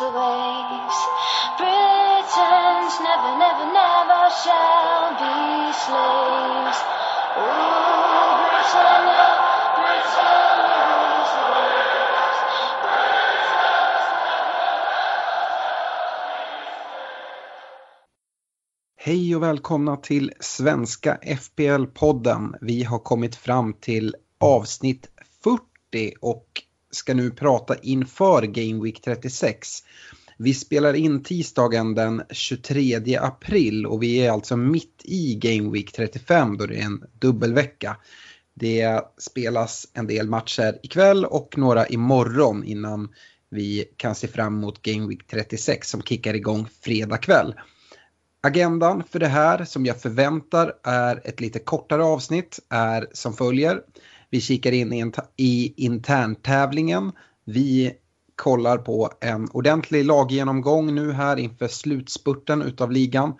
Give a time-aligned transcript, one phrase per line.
[0.00, 0.98] Rules the waves.
[1.58, 6.80] Britons never, never, never shall be slaves.
[7.36, 9.28] Ooh, Britannia,
[9.76, 12.38] Britannia rules the waves.
[18.96, 22.54] Hej och välkomna till Svenska FPL-podden.
[22.60, 25.08] Vi har kommit fram till avsnitt
[25.44, 29.68] 40 och ska nu prata inför Game Week 36.
[30.36, 35.92] Vi spelar in tisdagen den 23 april och vi är alltså mitt i Game Week
[35.92, 37.96] 35 då det är en dubbelvecka.
[38.54, 43.08] Det spelas en del matcher ikväll och några imorgon innan
[43.50, 47.54] vi kan se fram emot Game Week 36 som kickar igång fredag kväll.
[48.42, 53.80] Agendan för det här som jag förväntar är ett lite kortare avsnitt är som följer.
[54.30, 55.04] Vi kikar in i,
[55.36, 57.12] i interntävlingen.
[57.44, 57.92] Vi
[58.36, 63.34] kollar på en ordentlig laggenomgång nu här inför slutspurten utav ligan.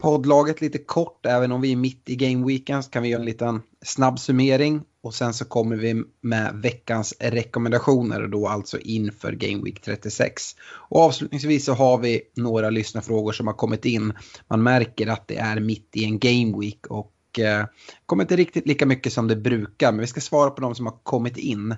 [0.00, 3.26] Poddlaget lite kort, även om vi är mitt i gameweekend så kan vi göra en
[3.26, 9.62] liten snabb summering och sen så kommer vi med veckans rekommendationer då alltså inför Game
[9.64, 10.42] Week 36.
[10.62, 14.12] Och avslutningsvis så har vi några lyssnarfrågor som har kommit in.
[14.48, 17.64] Man märker att det är mitt i en Game Week och eh,
[18.06, 20.86] kommer inte riktigt lika mycket som det brukar men vi ska svara på de som
[20.86, 21.74] har kommit in.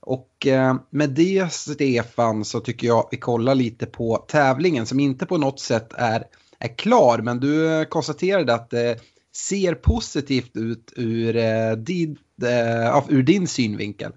[0.00, 5.26] Och eh, med det Stefan så tycker jag vi kollar lite på tävlingen som inte
[5.26, 6.24] på något sätt är,
[6.58, 9.00] är klar men du eh, konstaterade att det
[9.38, 14.12] ser positivt ut ur, eh, din, eh, ur din synvinkel.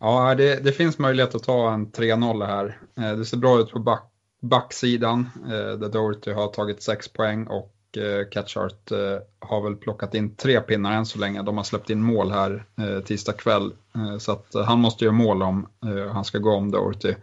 [0.00, 2.78] Ja, det, det finns möjlighet att ta en 3-0 här.
[2.98, 4.10] Eh, det ser bra ut på back,
[4.42, 10.36] backsidan där Doherty har tagit 6 poäng och Eh, Catchart eh, har väl plockat in
[10.36, 11.42] tre pinnar än så länge.
[11.42, 13.72] De har släppt in mål här eh, tisdag kväll
[14.18, 15.66] så att han måste göra mål om
[16.12, 17.14] han ska gå om Doherty.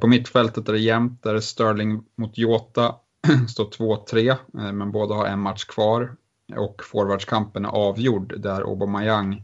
[0.00, 2.94] På mittfältet är det jämnt, där är Sterling mot Jota,
[3.48, 4.36] står 2-3
[4.72, 6.16] men båda har en match kvar
[6.56, 9.42] och forwardskampen är avgjord där Aubameyang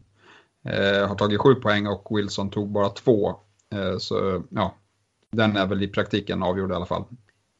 [1.08, 3.36] har tagit sju poäng och Wilson tog bara två.
[3.98, 4.74] Så ja,
[5.32, 7.04] den är väl i praktiken avgjord i alla fall.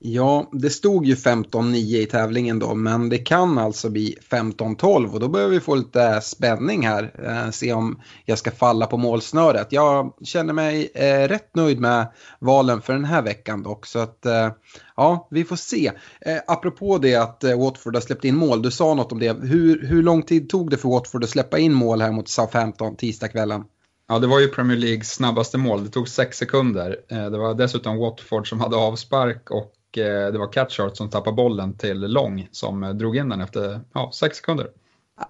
[0.04, 5.20] Ja, det stod ju 15-9 i tävlingen då, men det kan alltså bli 15-12 och
[5.20, 7.14] då börjar vi få lite spänning här.
[7.24, 9.66] Eh, se om jag ska falla på målsnöret.
[9.70, 14.26] Jag känner mig eh, rätt nöjd med valen för den här veckan dock, så att
[14.26, 14.50] eh,
[14.96, 15.92] ja, vi får se.
[16.20, 19.32] Eh, apropå det att Watford har släppt in mål, du sa något om det.
[19.42, 22.96] Hur, hur lång tid tog det för Watford att släppa in mål här mot Southampton
[22.96, 23.64] tisdagskvällen?
[24.08, 25.84] Ja, det var ju Premier Leagues snabbaste mål.
[25.84, 26.96] Det tog sex sekunder.
[27.08, 31.76] Det var dessutom Watford som hade avspark och eh, det var Catchart som tappade bollen
[31.76, 34.66] till Long som eh, drog in den efter ja, sex sekunder.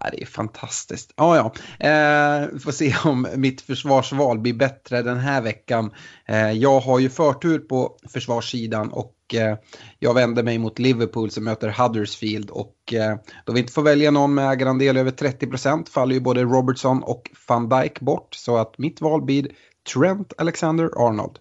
[0.01, 1.13] Ja, det är fantastiskt.
[1.17, 1.53] Ja, ja.
[1.89, 5.91] Eh, vi får se om mitt försvarsval blir bättre den här veckan.
[6.27, 9.57] Eh, jag har ju förtur på försvarssidan och eh,
[9.99, 12.51] jag vänder mig mot Liverpool som möter Huddersfield.
[12.51, 16.43] Och eh, då vi inte får välja någon med ägarandel över 30% faller ju både
[16.43, 18.35] Robertson och van Dijk bort.
[18.35, 19.49] Så att mitt val blir
[19.95, 21.39] Trent Alexander-Arnold.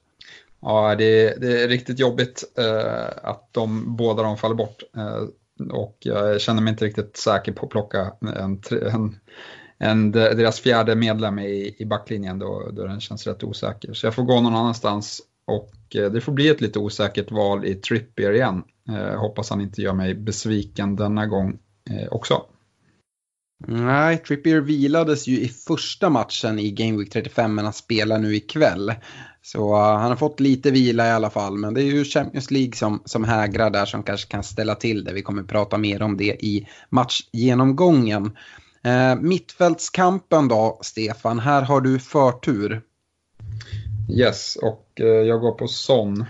[0.61, 4.83] Ja, det, det är riktigt jobbigt eh, att de båda de faller bort.
[4.97, 5.23] Eh,
[5.71, 8.61] och jag känner mig inte riktigt säker på att plocka en,
[8.93, 9.15] en,
[9.77, 13.93] en, deras fjärde medlem i, i backlinjen då, då den känns rätt osäker.
[13.93, 17.65] Så jag får gå någon annanstans och eh, det får bli ett lite osäkert val
[17.65, 18.63] i Trippier igen.
[18.89, 21.59] Eh, hoppas han inte gör mig besviken denna gång
[21.89, 22.45] eh, också.
[23.67, 28.35] Nej, Trippier vilades ju i första matchen i Game Week 35 men han spelar nu
[28.35, 28.93] ikväll.
[29.41, 32.51] Så uh, han har fått lite vila i alla fall men det är ju Champions
[32.51, 35.13] League som, som hägrar där som kanske kan ställa till det.
[35.13, 38.37] Vi kommer prata mer om det i matchgenomgången.
[38.87, 42.81] Uh, mittfältskampen då, Stefan, här har du förtur.
[44.09, 46.25] Yes, och eh, jag går på Son.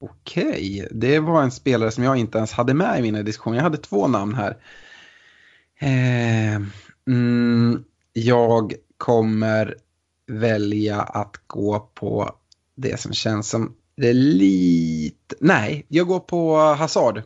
[0.00, 3.56] Okej, det var en spelare som jag inte ens hade med i mina diskussioner.
[3.56, 4.56] Jag hade två namn här.
[5.80, 6.62] Eh,
[7.08, 9.74] mm, jag kommer
[10.26, 12.30] välja att gå på
[12.76, 15.36] det som känns som det är lite...
[15.40, 17.22] Nej, jag går på Hazard.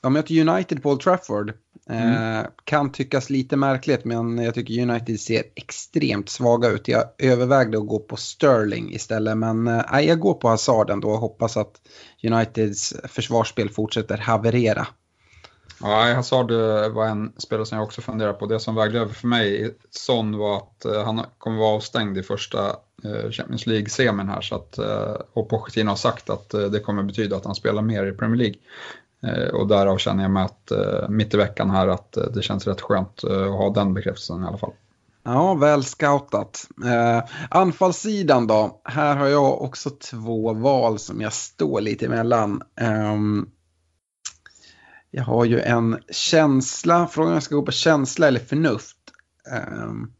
[0.00, 1.52] De möter United på Old Trafford.
[1.90, 2.38] Mm.
[2.38, 6.88] Eh, kan tyckas lite märkligt men jag tycker United ser extremt svaga ut.
[6.88, 11.18] Jag övervägde att gå på Sterling istället men eh, jag går på Hazard ändå och
[11.18, 11.80] hoppas att
[12.22, 14.86] Uniteds försvarsspel fortsätter haverera.
[15.82, 16.50] Ja, Hazard
[16.94, 18.46] var en spelare som jag också funderade på.
[18.46, 22.18] Det som vägde över för mig i Son var att eh, han kommer vara avstängd
[22.18, 22.68] i första
[23.04, 24.40] eh, Champions League-semin här.
[24.40, 28.06] Så att, eh, och Pochettino har sagt att det kommer betyda att han spelar mer
[28.06, 28.56] i Premier League.
[29.52, 30.72] Och därav känner jag mig att
[31.08, 34.58] mitt i veckan här att det känns rätt skönt att ha den bekräftelsen i alla
[34.58, 34.72] fall.
[35.22, 36.66] Ja, väl scoutat.
[36.84, 38.80] Eh, anfallssidan då?
[38.84, 42.62] Här har jag också två val som jag står lite emellan.
[42.80, 43.16] Eh,
[45.10, 48.96] jag har ju en känsla, frågan om jag ska gå på känsla eller förnuft.
[49.82, 50.12] Um,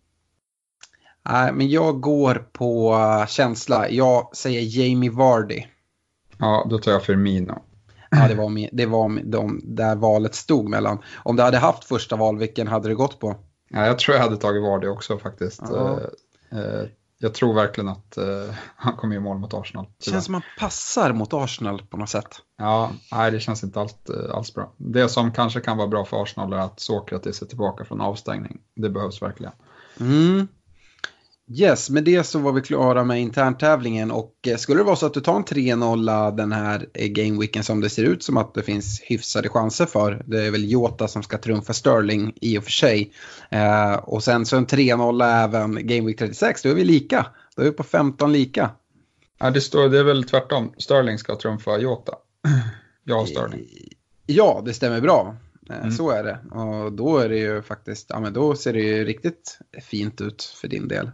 [1.29, 2.97] nej, men jag går på
[3.29, 3.91] känsla.
[3.91, 5.63] Jag säger Jamie Vardy.
[6.39, 7.63] Ja, då tar jag Firmino.
[8.11, 10.99] Ja, det var, det var de där valet stod mellan.
[11.25, 13.37] Om du hade haft första val, vilken hade du gått på?
[13.69, 15.63] Ja, jag tror jag hade tagit Vardy också faktiskt.
[15.71, 16.01] Ja.
[16.53, 16.87] Eh, eh,
[17.23, 19.87] jag tror verkligen att uh, han kommer göra mål mot Arsenal.
[20.05, 22.37] Det känns som han passar mot Arsenal på något sätt.
[22.59, 24.73] Ja, nej det känns inte alls, uh, alls bra.
[24.77, 28.61] Det som kanske kan vara bra för Arsenal är att Sokratis är tillbaka från avstängning.
[28.77, 29.53] Det behövs verkligen.
[30.01, 30.49] Mm.
[31.53, 35.07] Yes, med det så var vi klara med interntävlingen och eh, skulle det vara så
[35.07, 38.63] att du tar en 3-0 den här gameweeken som det ser ut som att det
[38.63, 40.23] finns hyfsade chanser för.
[40.27, 43.13] Det är väl Jota som ska trumfa Sterling i och för sig.
[43.51, 47.27] Eh, och sen så en 3-0 även Gameweek 36, då är vi lika.
[47.57, 48.71] Då är vi på 15 lika.
[49.39, 50.73] Ja, det, står, det är väl tvärtom.
[50.79, 52.15] Sterling ska trumfa Jota.
[53.05, 53.67] Jag och Sterling.
[54.27, 55.37] Ja, det stämmer bra.
[55.71, 55.91] Eh, mm.
[55.91, 56.39] Så är det.
[56.51, 60.43] Och då är det ju faktiskt, ja men då ser det ju riktigt fint ut
[60.43, 61.11] för din del.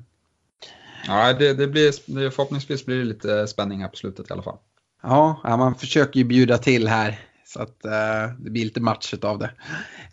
[1.06, 4.58] Ja, det, det blir, förhoppningsvis blir det lite spänning här på slutet i alla fall.
[5.02, 9.38] Ja, man försöker ju bjuda till här så att eh, det blir lite match av
[9.38, 9.50] det.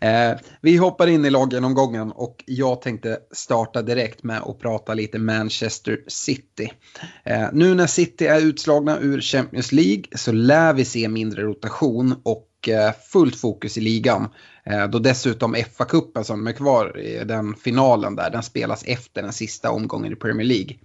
[0.06, 5.18] Eh, vi hoppar in i laggenomgången och jag tänkte starta direkt med att prata lite
[5.18, 6.72] Manchester City.
[7.24, 12.14] Eh, nu när City är utslagna ur Champions League så lär vi se mindre rotation
[12.22, 14.28] och eh, fullt fokus i ligan.
[14.66, 19.32] Eh, då dessutom FA-cupen som är kvar i den finalen där, den spelas efter den
[19.32, 20.76] sista omgången i Premier League.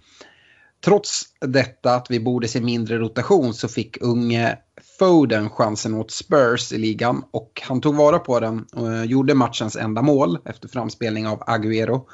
[0.84, 4.58] Trots detta att vi borde se mindre rotation så fick unge
[4.98, 9.34] Foden chansen mot Spurs i ligan och han tog vara på den och eh, gjorde
[9.34, 12.06] matchens enda mål efter framspelning av Agüero.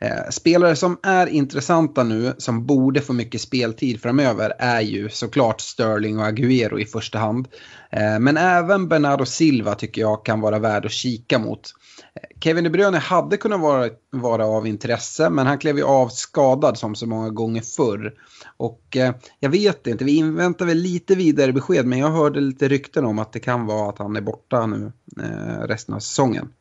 [0.00, 5.60] Eh, spelare som är intressanta nu, som borde få mycket speltid framöver, är ju såklart
[5.60, 7.48] Sterling och Agüero i första hand.
[7.92, 11.70] Eh, men även Bernardo Silva tycker jag kan vara värd att kika mot.
[12.14, 16.08] Eh, Kevin De Bruyne hade kunnat vara, vara av intresse, men han klev ju av
[16.08, 18.14] skadad som så många gånger förr.
[18.56, 22.68] Och eh, jag vet inte, vi inväntar väl lite vidare besked, men jag hörde lite
[22.68, 24.92] rykten om att det kan vara att han är borta nu
[25.22, 26.52] eh, resten av säsongen.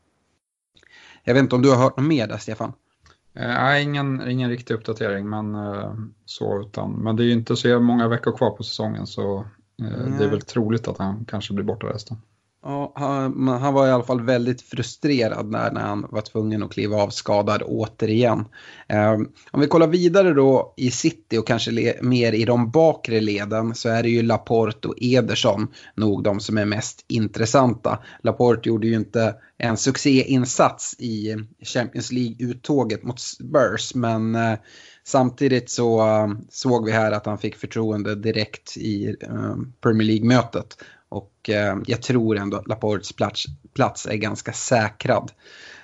[1.24, 2.74] Jag vet inte om du har hört något mer där, Stefan?
[3.36, 5.94] Eh, nej, ingen, ingen riktig uppdatering, men eh,
[6.26, 6.92] så utan.
[6.92, 9.46] Men det är ju inte så många veckor kvar på säsongen så
[9.82, 12.18] uh, det är väl troligt att han kanske blir borta resten.
[12.64, 16.72] Ja, han, han, var i alla fall väldigt frustrerad när, när han var tvungen att
[16.72, 18.46] kliva av skadad återigen.
[18.88, 19.14] Eh,
[19.52, 23.76] om vi kollar vidare då i City och kanske le, mer i de bakre leden
[23.76, 28.00] så är det ju Laporte och Ederson nog de som är mest intressanta.
[28.22, 34.56] Laporte gjorde ju inte en succéinsats i Champions League-uttåget mot Spurs men eh,
[35.04, 40.78] Samtidigt så eh, såg vi här att han fick förtroende direkt i eh, Premier League-mötet.
[41.10, 45.32] Och eh, jag tror ändå att Laportes plats, plats är ganska säkrad.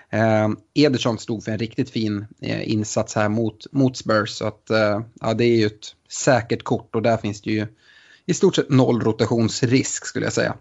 [0.10, 4.30] Eh, Ederson stod för en riktigt fin eh, insats här mot, mot Spurs.
[4.30, 7.68] Så att, eh, ja, det är ju ett säkert kort och där finns det ju
[8.26, 10.56] i stort sett noll rotationsrisk skulle jag säga.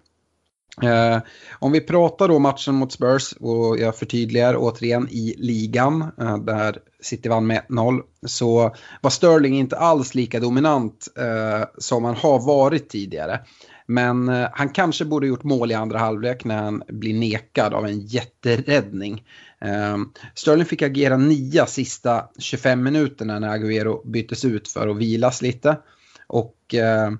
[0.83, 1.18] Eh,
[1.59, 6.78] om vi pratar då matchen mot Spurs och jag förtydligar återigen i ligan eh, där
[7.00, 12.47] City vann med 1-0, så var Sterling inte alls lika dominant eh, som han har
[12.47, 13.40] varit tidigare.
[13.87, 17.87] Men eh, han kanske borde gjort mål i andra halvlek när han blir nekad av
[17.87, 19.25] en jätteräddning.
[19.61, 19.97] Eh,
[20.35, 25.79] Sterling fick agera nia sista 25 minuterna när Agüero byttes ut för att vilas lite.
[26.26, 27.11] Och eh,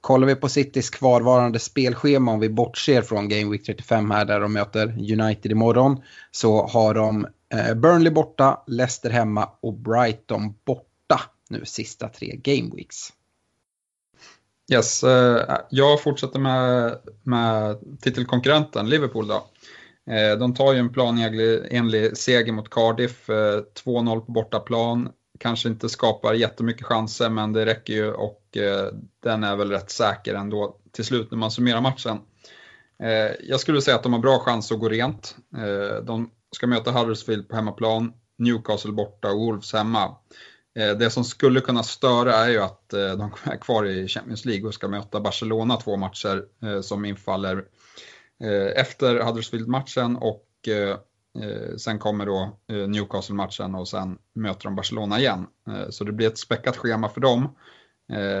[0.00, 4.40] kollar vi på Citys kvarvarande spelschema om vi bortser från Game Week 35 här där
[4.40, 11.20] de möter United imorgon så har de eh, Burnley borta, Leicester hemma och Brighton borta
[11.48, 13.12] nu sista tre Game Weeks.
[14.70, 19.46] Yes, eh, jag fortsätter med, med titelkonkurrenten Liverpool då.
[20.12, 25.08] Eh, de tar ju en planenlig seger mot Cardiff, eh, 2-0 på bortaplan.
[25.38, 28.38] Kanske inte skapar jättemycket chanser men det räcker ju och
[29.22, 32.18] den är väl rätt säker ändå till slut när man summerar matchen.
[33.40, 35.36] Jag skulle säga att de har bra chans att gå rent.
[36.02, 40.16] De ska möta Huddersfield på hemmaplan, Newcastle borta och Wolves hemma.
[40.74, 44.44] Eh, det som skulle kunna störa är ju att eh, de är kvar i Champions
[44.44, 47.64] League och ska möta Barcelona två matcher eh, som infaller
[48.76, 50.48] efter Huddersfield-matchen och
[51.78, 55.46] sen kommer då Newcastle-matchen och sen möter de Barcelona igen.
[55.90, 57.56] Så det blir ett späckat schema för dem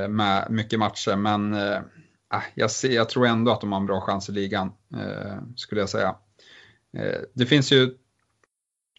[0.08, 1.54] med mycket matcher men
[2.28, 4.72] ah, jag, ser, jag tror ändå att de har en bra chans i ligan
[5.56, 6.14] skulle jag säga.
[7.34, 7.94] Det finns ju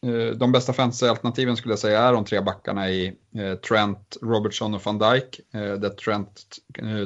[0.04, 4.74] Eh, de bästa fantasy-alternativen skulle jag säga är de tre backarna i eh, Trent, Robertson
[4.74, 5.40] och van Dijk.
[5.54, 6.58] Eh, där Trent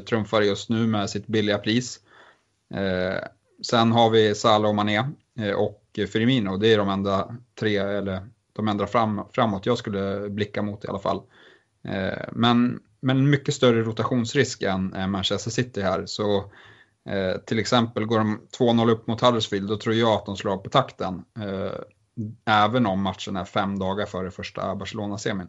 [0.10, 2.00] trumfar just nu med sitt billiga pris.
[3.62, 5.04] Sen har vi Salah och Mané
[5.56, 6.58] och Firmino.
[6.58, 10.88] Det är de enda tre, eller de enda fram, framåt jag skulle blicka mot i
[10.88, 11.22] alla fall.
[12.32, 16.06] Men, men mycket större rotationsrisk än Manchester City här.
[16.06, 16.52] Så
[17.46, 20.58] till exempel går de 2-0 upp mot Huddersfield, då tror jag att de slår av
[20.58, 21.24] på takten
[22.46, 25.48] även om matchen är fem dagar före första Barcelona-semin.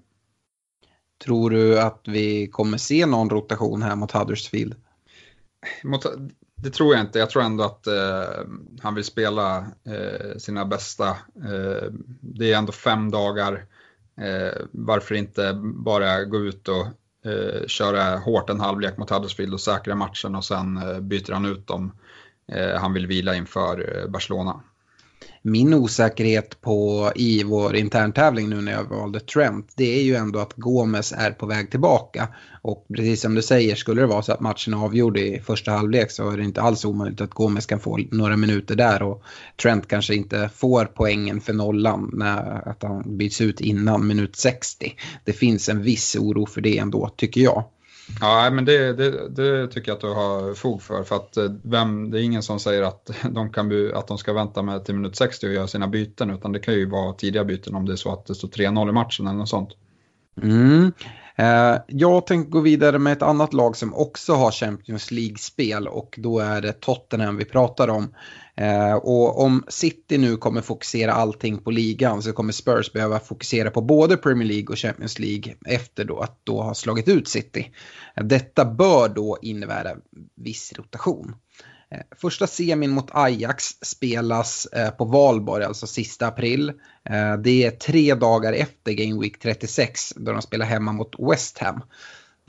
[1.24, 4.74] Tror du att vi kommer se någon rotation här mot Huddersfield?
[5.84, 6.06] Mot,
[6.54, 7.18] det tror jag inte.
[7.18, 8.44] Jag tror ändå att eh,
[8.82, 11.08] han vill spela eh, sina bästa.
[11.36, 13.66] Eh, det är ändå fem dagar.
[14.20, 16.86] Eh, varför inte bara gå ut och
[17.30, 21.44] eh, köra hårt en halvlek mot Huddersfield och säkra matchen och sen eh, byter han
[21.44, 21.92] ut dem.
[22.80, 24.62] han vill vila inför Barcelona
[25.42, 30.38] min osäkerhet på i vår interntävling nu när jag valde Trent det är ju ändå
[30.38, 32.28] att Gomes är på väg tillbaka.
[32.62, 35.70] Och precis som du säger, skulle det vara så att matchen är avgjord i första
[35.70, 39.22] halvlek så är det inte alls omöjligt att Gomes kan få några minuter där och
[39.62, 44.92] Trent kanske inte får poängen för nollan när att han byts ut innan minut 60.
[45.24, 47.64] Det finns en viss oro för det ändå, tycker jag.
[48.20, 51.04] Ja, men det, det, det, tycker jag att du har fog för.
[51.04, 54.32] För att eh, vem, det är ingen som säger att de, kan, att de ska
[54.32, 56.30] vänta med till minut 60 och göra sina byten.
[56.30, 58.88] Utan det kan ju vara tidiga byten om det är så att det står 3-0
[58.88, 59.70] i matchen eller något sånt.
[60.42, 60.92] Mm.
[61.36, 66.14] Eh, jag tänkte gå vidare med ett annat lag som också har Champions League-spel och
[66.18, 68.14] då är det Tottenham vi pratar om.
[68.58, 73.70] Eh, och om City nu kommer fokusera allting på ligan så kommer Spurs behöva fokusera
[73.70, 77.72] på både Premier League och Champions League efter då att då ha slagit ut City.
[78.16, 79.90] Eh, detta bör då innebära
[80.36, 81.34] viss rotation.
[81.90, 86.68] Eh, första semin mot Ajax spelas eh, på valborg, alltså sista april.
[87.04, 91.58] Eh, det är tre dagar efter Game Week 36 då de spelar hemma mot West
[91.58, 91.82] Ham.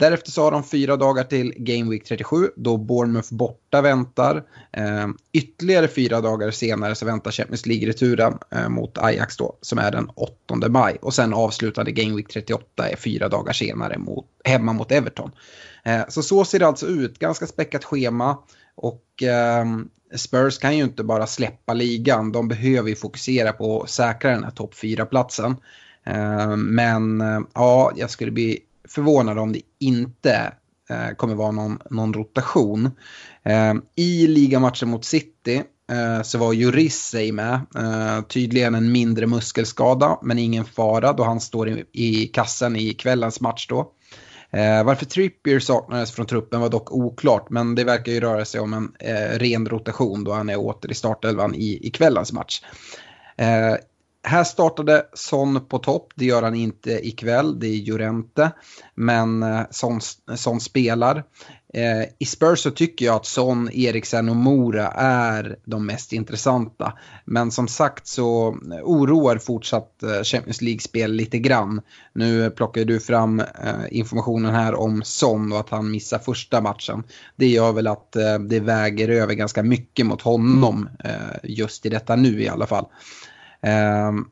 [0.00, 4.42] Därefter så har de fyra dagar till Game Week 37 då Bournemouth borta väntar.
[4.72, 9.90] Eh, ytterligare fyra dagar senare så väntar Champions League-returen eh, mot Ajax då som är
[9.90, 10.98] den 8 maj.
[11.02, 15.30] Och sen avslutade Game Week 38 är fyra dagar senare mot, hemma mot Everton.
[15.84, 18.38] Eh, så så ser det alltså ut, ganska späckat schema.
[18.74, 19.64] Och eh,
[20.16, 24.44] Spurs kan ju inte bara släppa ligan, de behöver ju fokusera på att säkra den
[24.44, 25.56] här topp 4-platsen.
[26.04, 28.58] Eh, men eh, ja, jag skulle bli
[28.90, 30.52] förvånad om det inte
[30.90, 32.90] eh, kommer vara någon, någon rotation.
[33.42, 37.54] Eh, I ligamatchen mot City eh, så var Juris sig med.
[37.76, 42.94] Eh, tydligen en mindre muskelskada men ingen fara då han står i, i kassen i
[42.94, 43.92] kvällens match då.
[44.52, 48.60] Eh, varför Trippier saknades från truppen var dock oklart men det verkar ju röra sig
[48.60, 52.62] om en eh, ren rotation då han är åter i startelvan i, i kvällens match.
[53.36, 53.74] Eh,
[54.22, 58.50] här startade Son på topp, det gör han inte ikväll, det är Jorente.
[58.94, 60.00] Men eh, Son,
[60.36, 61.24] Son spelar.
[61.74, 66.98] Eh, I Spurs så tycker jag att Son, Eriksen och Mora är de mest intressanta.
[67.24, 71.80] Men som sagt så eh, oroar fortsatt eh, Champions League-spel lite grann.
[72.12, 73.42] Nu plockar du fram
[73.90, 77.02] informationen här om Son och att han missar första matchen.
[77.36, 80.88] Det gör väl att det väger över ganska mycket mot honom
[81.42, 82.86] just i detta nu i alla fall.
[83.62, 84.24] Ehm,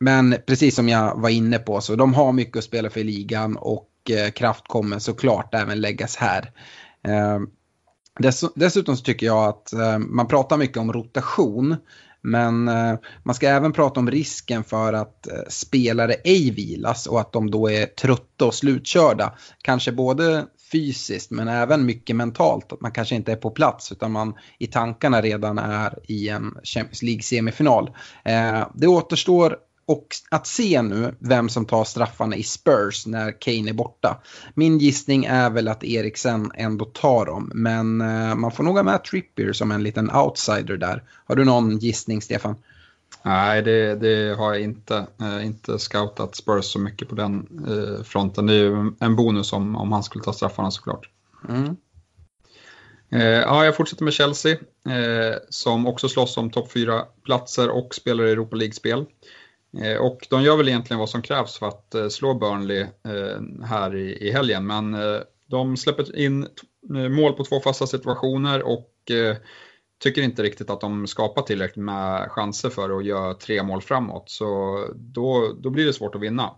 [0.00, 3.04] men precis som jag var inne på så de har mycket att spela för i
[3.04, 6.50] ligan och eh, kraft kommer såklart även läggas här.
[7.08, 7.48] Ehm,
[8.54, 11.76] dessutom så tycker jag att ehm, man pratar mycket om rotation.
[12.22, 17.20] Men eh, man ska även prata om risken för att eh, spelare ej vilas och
[17.20, 19.32] att de då är trötta och slutkörda.
[19.62, 22.72] Kanske både fysiskt men även mycket mentalt.
[22.72, 26.54] Att man kanske inte är på plats utan man i tankarna redan är i en
[26.64, 27.90] Champions League-semifinal.
[28.24, 33.70] Eh, det återstår och att se nu vem som tar straffarna i Spurs när Kane
[33.70, 34.22] är borta.
[34.54, 38.82] Min gissning är väl att Eriksen ändå tar dem, men eh, man får nog ha
[38.82, 41.02] med Trippier som en liten outsider där.
[41.24, 42.56] Har du någon gissning, Stefan?
[43.24, 45.06] Nej, det, det har jag inte.
[45.20, 48.46] Eh, inte scoutat Spurs så mycket på den eh, fronten.
[48.46, 51.08] Det är ju en bonus om, om han skulle ta straffarna såklart.
[51.48, 51.76] Mm.
[53.12, 54.52] Eh, ja, jag fortsätter med Chelsea
[54.88, 59.04] eh, som också slåss om topp 4-platser och spelar i Europa League-spel.
[59.82, 62.86] Eh, och de gör väl egentligen vad som krävs för att eh, slå Burnley
[63.64, 64.96] här i, i helgen, men
[65.46, 66.48] de släpper in
[67.10, 68.88] mål på två fasta situationer och
[70.02, 74.30] tycker inte riktigt att de skapar tillräckligt med chanser för att göra tre mål framåt.
[74.30, 76.50] Så då, då blir det svårt att vinna.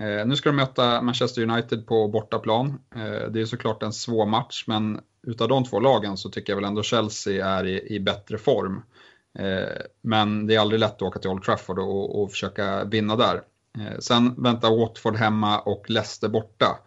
[0.00, 2.80] Eh, nu ska de möta Manchester United på bortaplan.
[2.94, 6.56] Eh, det är såklart en svår match, men utav de två lagen så tycker jag
[6.56, 8.82] väl ändå Chelsea är i, i bättre form.
[9.38, 13.16] Eh, men det är aldrig lätt att åka till Old Trafford och, och försöka vinna
[13.16, 13.42] där.
[13.78, 16.78] Eh, sen väntar Watford hemma och Leicester borta.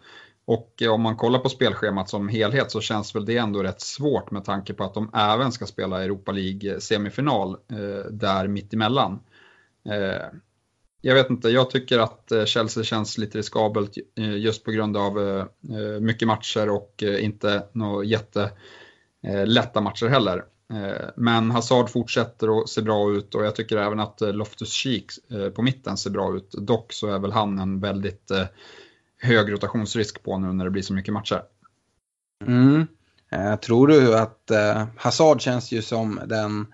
[0.46, 3.80] Och eh, om man kollar på spelschemat som helhet så känns väl det ändå rätt
[3.80, 8.48] svårt med tanke på att de även ska spela Europa League eh, semifinal eh, där
[8.48, 9.20] mittemellan.
[9.88, 10.26] Eh,
[11.00, 15.18] jag vet inte, jag tycker att eh, Chelsea känns lite riskabelt just på grund av
[15.20, 15.46] eh,
[16.00, 20.44] mycket matcher och inte några jättelätta matcher heller.
[21.16, 25.06] Men Hazard fortsätter att se bra ut och jag tycker även att Loftus Cheek
[25.54, 26.50] på mitten ser bra ut.
[26.50, 28.30] Dock så är väl han en väldigt
[29.24, 31.42] hög rotationsrisk på nu när det blir så mycket matcher.
[32.46, 32.86] Mm.
[33.62, 34.50] Tror du att
[34.96, 36.66] Hazard känns ju som den,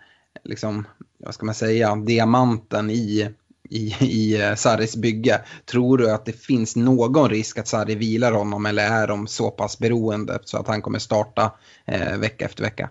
[0.44, 0.86] liksom,
[1.18, 3.34] vad ska man säga, diamanten i
[3.70, 5.40] i, i eh, Sarris bygge.
[5.64, 9.50] Tror du att det finns någon risk att Sarri vilar honom eller är de så
[9.50, 11.52] pass beroende så att han kommer starta
[11.84, 12.90] eh, vecka efter vecka?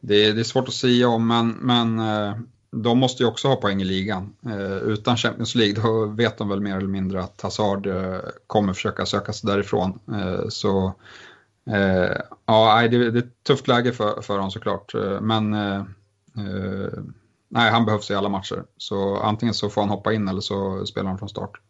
[0.00, 2.36] Det, det, är svårt att säga om, men, men eh,
[2.82, 4.34] de måste ju också ha poäng i ligan.
[4.46, 8.72] Eh, utan Champions League då vet de väl mer eller mindre att Hazard eh, kommer
[8.72, 9.98] försöka söka sig därifrån.
[10.12, 10.92] Eh, så
[11.70, 12.16] eh,
[12.46, 14.94] ja, det, det är ett tufft läge för, för honom såklart.
[14.94, 15.82] Eh, men eh,
[17.48, 18.64] nej, han behövs i alla matcher.
[18.76, 21.60] Så antingen så får han hoppa in eller så spelar han från start.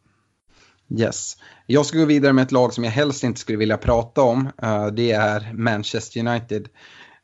[0.89, 1.37] Yes.
[1.67, 4.49] Jag ska gå vidare med ett lag som jag helst inte skulle vilja prata om.
[4.63, 6.69] Uh, det är Manchester United.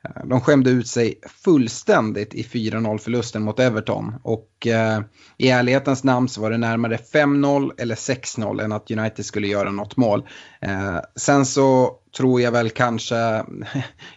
[0.04, 4.14] Eh, de skämde ut sig fullständigt i 4-0 förlusten mot Everton.
[4.22, 5.00] Och eh,
[5.36, 9.70] i ärlighetens namn så var det närmare 5-0 eller 6-0 än att United skulle göra
[9.70, 10.28] något mål.
[10.60, 13.14] Eh, sen så tror jag väl kanske,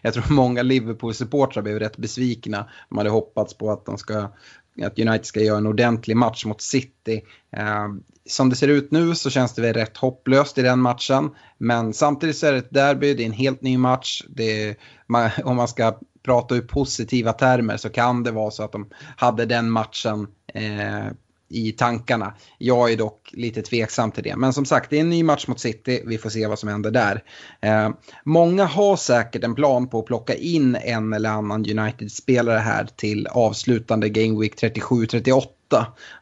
[0.01, 2.69] jag tror många Liverpool-supportrar blev rätt besvikna.
[2.89, 4.31] De hade hoppats på att, de ska,
[4.83, 7.21] att United ska göra en ordentlig match mot City.
[7.57, 7.87] Eh,
[8.29, 11.29] som det ser ut nu så känns det väl rätt hopplöst i den matchen.
[11.57, 14.23] Men samtidigt så är det ett derby, det är en helt ny match.
[14.29, 14.75] Det,
[15.07, 18.89] man, om man ska prata i positiva termer så kan det vara så att de
[19.17, 21.05] hade den matchen eh,
[21.49, 22.33] i tankarna.
[22.57, 24.35] Jag är dock lite tveksam till det.
[24.35, 26.03] Men som sagt, det är en ny match mot City.
[26.05, 27.23] Vi får se vad som händer där.
[27.61, 27.89] Eh,
[28.23, 33.27] många har säkert en plan på att plocka in en eller annan United-spelare här till
[33.27, 35.45] avslutande Game Week 37-38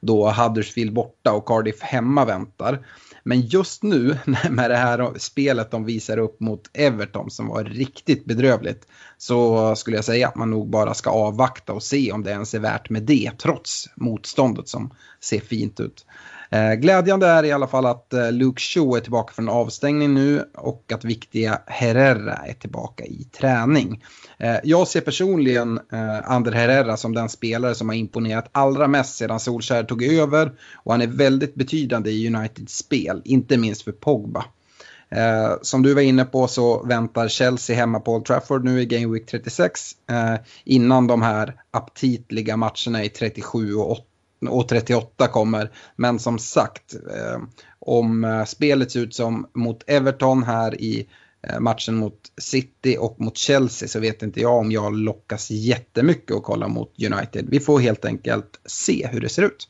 [0.01, 2.85] då Huddersfield borta och Cardiff hemma väntar.
[3.23, 4.17] Men just nu
[4.49, 9.97] med det här spelet de visar upp mot Everton som var riktigt bedrövligt så skulle
[9.97, 12.89] jag säga att man nog bara ska avvakta och se om det ens är värt
[12.89, 16.05] med det trots motståndet som ser fint ut.
[16.53, 20.45] Eh, glädjande är i alla fall att eh, Luke Shaw är tillbaka från avstängning nu
[20.57, 24.03] och att viktiga Herrera är tillbaka i träning.
[24.37, 25.79] Eh, jag ser personligen
[26.23, 30.91] Ander Herrera som den spelare som har imponerat allra mest sedan Solskjaer tog över och
[30.91, 34.45] han är väldigt betydande i Uniteds spel, inte minst för Pogba.
[35.09, 38.85] Eh, som du var inne på så väntar Chelsea hemma på Old Trafford nu i
[38.85, 44.03] Game Week 36 eh, innan de här aptitliga matcherna i 37 och 8
[44.47, 45.71] och 38 kommer.
[45.95, 47.41] Men som sagt, eh,
[47.79, 51.07] om eh, spelet ser ut som mot Everton här i
[51.47, 56.35] eh, matchen mot City och mot Chelsea så vet inte jag om jag lockas jättemycket
[56.35, 57.45] att kolla mot United.
[57.49, 59.67] Vi får helt enkelt se hur det ser ut.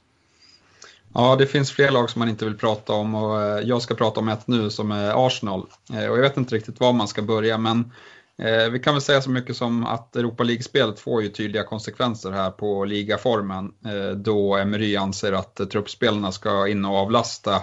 [1.14, 3.96] Ja, det finns fler lag som man inte vill prata om och eh, jag ska
[3.96, 5.62] prata om ett nu som är Arsenal.
[5.90, 7.92] Och jag vet inte riktigt var man ska börja men Eh,
[8.42, 12.32] Eh, vi kan väl säga så mycket som att Europa League-spelet får ju tydliga konsekvenser
[12.32, 17.62] här på ligaformen eh, då Emery anser att truppspelarna ska in och avlasta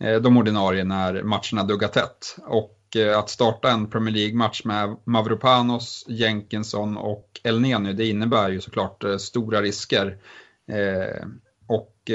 [0.00, 2.36] eh, de ordinarie när matcherna duggar tätt.
[2.46, 2.76] Och
[3.16, 9.62] att starta en Premier League-match med Mavropanos, Jenkinson och Elneny, det innebär ju såklart stora
[9.62, 10.18] risker.
[11.66, 12.10] och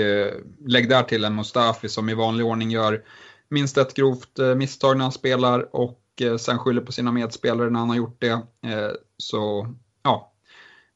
[0.67, 3.03] lägg där till en Mustafi som i vanlig ordning gör
[3.49, 7.80] minst ett grovt misstag när han spelar och och sen skyller på sina medspelare när
[7.80, 8.32] han har gjort det.
[8.67, 9.67] Eh, så
[10.04, 10.34] ja,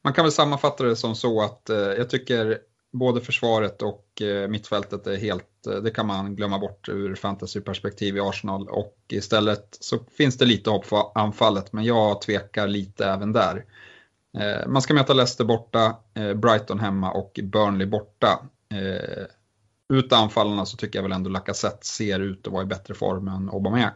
[0.04, 2.58] man kan väl sammanfatta det som så att eh, jag tycker
[2.92, 4.06] både försvaret och
[4.48, 5.46] mittfältet är helt,
[5.82, 10.70] det kan man glömma bort ur fantasyperspektiv i Arsenal och istället så finns det lite
[10.70, 13.64] hopp för anfallet men jag tvekar lite även där.
[14.66, 15.96] Man ska möta Leicester borta,
[16.34, 18.42] Brighton hemma och Burnley borta.
[19.92, 23.28] Utan anfallarna så tycker jag väl ändå Lacazette ser ut att vara i bättre form
[23.28, 23.94] än Aubameyang.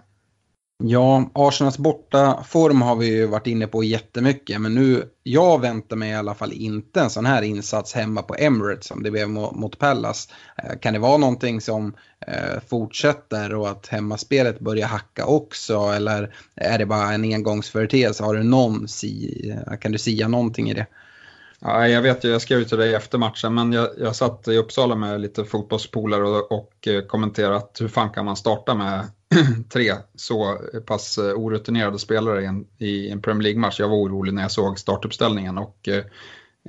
[0.78, 6.10] Ja, Arsenals bortaform har vi ju varit inne på jättemycket, men nu, jag väntar mig
[6.10, 9.78] i alla fall inte en sån här insats hemma på Emirates som det blev mot
[9.78, 10.28] Pallas.
[10.62, 11.94] Eh, kan det vara någonting som
[12.26, 18.24] eh, fortsätter och att hemmaspelet börjar hacka också, eller är det bara en engångsföreteelse?
[18.24, 18.86] Har du någon,
[19.80, 20.86] kan du sia någonting i det?
[21.66, 24.56] Ja, jag vet ju, jag skrev till dig efter matchen, men jag, jag satt i
[24.56, 29.06] Uppsala med lite fotbollspolare och, och eh, kommenterat hur fan kan man starta med
[29.72, 33.80] tre så pass eh, orutinerade spelare i en, i en Premier League-match.
[33.80, 36.04] Jag var orolig när jag såg startuppställningen och eh,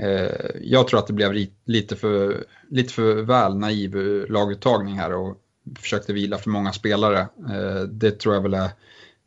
[0.05, 0.31] eh
[0.61, 3.95] jag tror att det blev lite för, lite för väl naiv
[4.29, 5.37] laguttagning här och
[5.79, 7.19] försökte vila för många spelare.
[7.49, 8.69] Eh, det tror jag väl är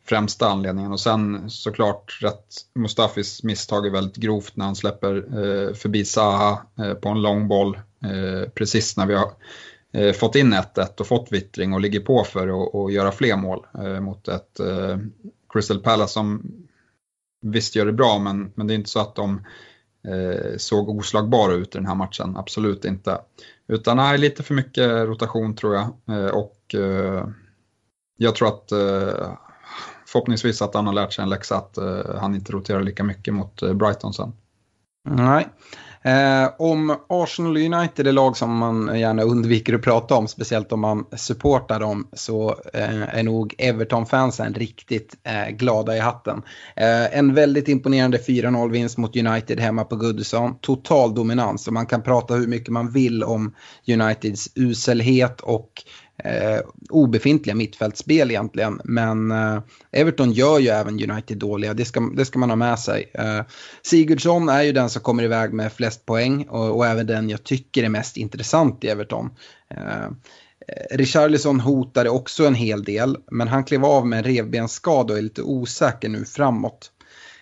[0.08, 0.92] främsta anledningen.
[0.92, 6.62] Och sen såklart rätt Mustafis misstag är väldigt grovt när han släpper eh, förbi Zaha
[6.78, 9.32] eh, på en lång boll eh, precis när vi har
[9.92, 12.48] eh, fått in 1-1 och fått vittring och ligger på för
[12.86, 14.98] att göra fler mål eh, mot ett eh,
[15.52, 16.52] Crystal Palace som
[17.40, 19.46] visst gör det bra men, men det är inte så att de
[20.08, 23.18] eh, såg oslagbara ut i den här matchen, absolut inte.
[23.68, 27.28] Utan nej, lite för mycket rotation tror jag eh, och eh,
[28.16, 28.72] jag tror att
[30.08, 33.34] förhoppningsvis att han har lärt sig en läxa att eh, han inte roterar lika mycket
[33.34, 34.32] mot eh, Brighton sen.
[35.08, 35.48] Nej.
[36.02, 40.80] Eh, om Arsenal United är lag som man gärna undviker att prata om, speciellt om
[40.80, 46.42] man supportar dem, så eh, är nog Everton-fansen riktigt eh, glada i hatten.
[46.76, 50.58] Eh, en väldigt imponerande 4-0 vinst mot United hemma på Goodison.
[50.60, 53.54] Total dominans och man kan prata hur mycket man vill om
[53.88, 55.70] Uniteds uselhet och
[56.24, 58.80] eh, obefintliga mittfältsspel egentligen.
[58.84, 59.58] Men eh,
[59.92, 63.10] Everton gör ju även United dåliga, det ska, det ska man ha med sig.
[63.14, 63.40] Eh,
[63.82, 67.44] Sigurdsson är ju den som kommer iväg med flest poäng och, och även den jag
[67.44, 69.30] tycker är mest intressant i Everton.
[69.70, 70.10] Eh,
[70.90, 75.22] Richarlison hotade också en hel del, men han klev av med en revbensskada och är
[75.22, 76.92] lite osäker nu framåt.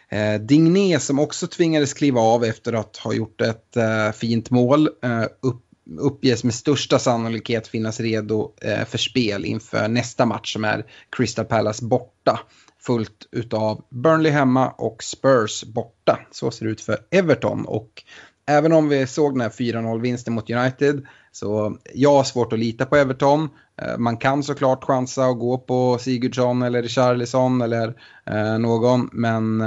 [0.08, 4.88] Eh, Digné som också tvingades kliva av efter att ha gjort ett eh, fint mål
[5.02, 5.65] eh, upp
[5.98, 11.44] uppges med största sannolikhet finnas redo eh, för spel inför nästa match som är Crystal
[11.44, 12.40] Palace borta.
[12.80, 16.18] Fullt utav Burnley hemma och Spurs borta.
[16.30, 18.02] Så ser det ut för Everton och
[18.48, 22.58] även om vi såg den här 4-0 vinsten mot United så jag har svårt att
[22.58, 23.48] lita på Everton.
[23.82, 27.94] Eh, man kan såklart chansa och gå på Sigurdsson eller Richarlison eller
[28.26, 29.58] eh, någon men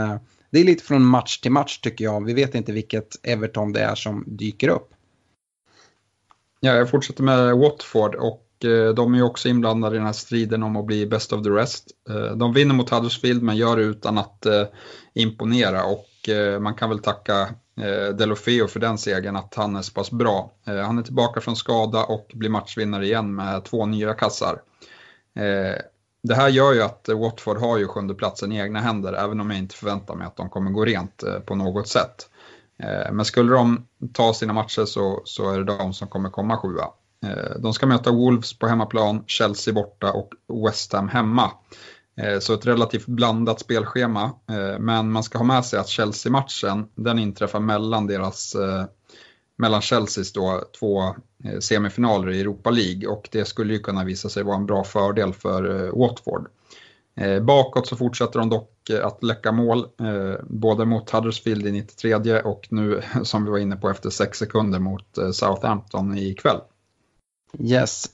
[0.52, 2.26] det är lite från match till match tycker jag.
[2.26, 4.94] Vi vet inte vilket Everton det är som dyker upp.
[6.62, 10.14] Ja, jag fortsätter med Watford och eh, de är ju också inblandade i den här
[10.14, 11.86] striden om att bli best of the rest.
[12.10, 14.64] Eh, de vinner mot Huddersfield men gör det utan att eh,
[15.14, 16.06] imponera och
[16.60, 17.50] man kan väl tacka
[18.14, 20.52] Delofeo för den segern att han är så pass bra.
[20.66, 24.62] Han är tillbaka från skada och blir matchvinnare igen med två nya kassar.
[26.24, 29.50] Det här gör ju att Watford har ju sjunde platsen i egna händer även om
[29.50, 32.29] jag inte förväntar mig att de kommer gå rent på något sätt.
[32.84, 36.58] Eh, men skulle de ta sina matcher så, så är det de som kommer komma
[36.58, 36.88] sjua.
[37.26, 40.34] Eh, de ska möta Wolves på hemmaplan, Chelsea borta och
[40.66, 41.52] West Ham hemma.
[42.18, 44.32] Eh, så ett relativt blandat spelschema.
[44.80, 48.56] Men man ska ha med sig att Chelsea-matchen, den inträffar mellan deras
[49.58, 51.16] mellan Chelseas då, två
[51.60, 55.34] semifinaler i Europa League och det skulle ju kunna visa sig vara en bra fördel
[55.34, 56.48] för Watford.
[57.20, 61.72] Eh, bakåt så fortsätter de dock eh, att läcka mål, eh, både mot Huddersfield i
[61.72, 66.60] 93 och nu som vi var inne på efter 6 sekunder mot Southampton ikväll.
[67.60, 68.06] Yes,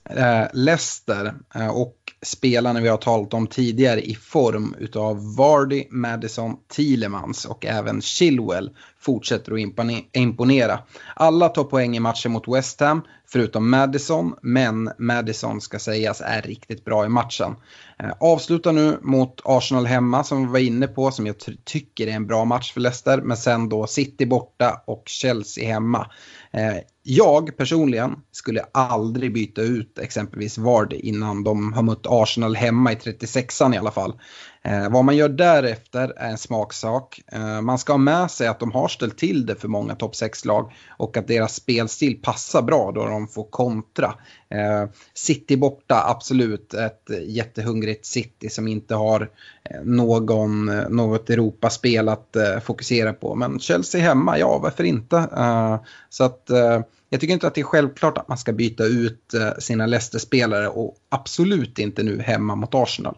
[0.53, 1.33] Leicester
[1.73, 8.01] och spelarna vi har talat om tidigare i form utav Vardy, Madison, Thielemans och även
[8.01, 8.69] Chilwell
[9.05, 10.79] fortsätter att imponera.
[11.15, 16.41] Alla tar poäng i matchen mot West Ham förutom Madison, men Madison ska sägas är
[16.41, 17.55] riktigt bra i matchen.
[17.99, 22.11] Eh, avslutar nu mot Arsenal hemma som vi var inne på som jag tycker är
[22.11, 26.11] en bra match för Leicester, men sen då City borta och Chelsea hemma.
[26.51, 32.91] Eh, jag personligen skulle aldrig byta ut exempelvis Vardy innan de har mött Arsenal hemma
[32.91, 34.19] i 36an i alla fall.
[34.65, 37.21] Eh, vad man gör därefter är en smaksak.
[37.31, 40.13] Eh, man ska ha med sig att de har ställt till det för många topp
[40.13, 44.13] 6-lag och att deras spelstil passar bra då de får kontra.
[44.49, 49.29] Eh, City borta, absolut ett jättehungrigt City som inte har
[49.69, 53.35] eh, någon, eh, något Europaspel att eh, fokusera på.
[53.35, 55.17] Men Chelsea hemma, ja varför inte?
[55.17, 58.85] Eh, så att eh, jag tycker inte att det är självklart att man ska byta
[58.85, 63.17] ut sina Leicester-spelare och absolut inte nu hemma mot Arsenal.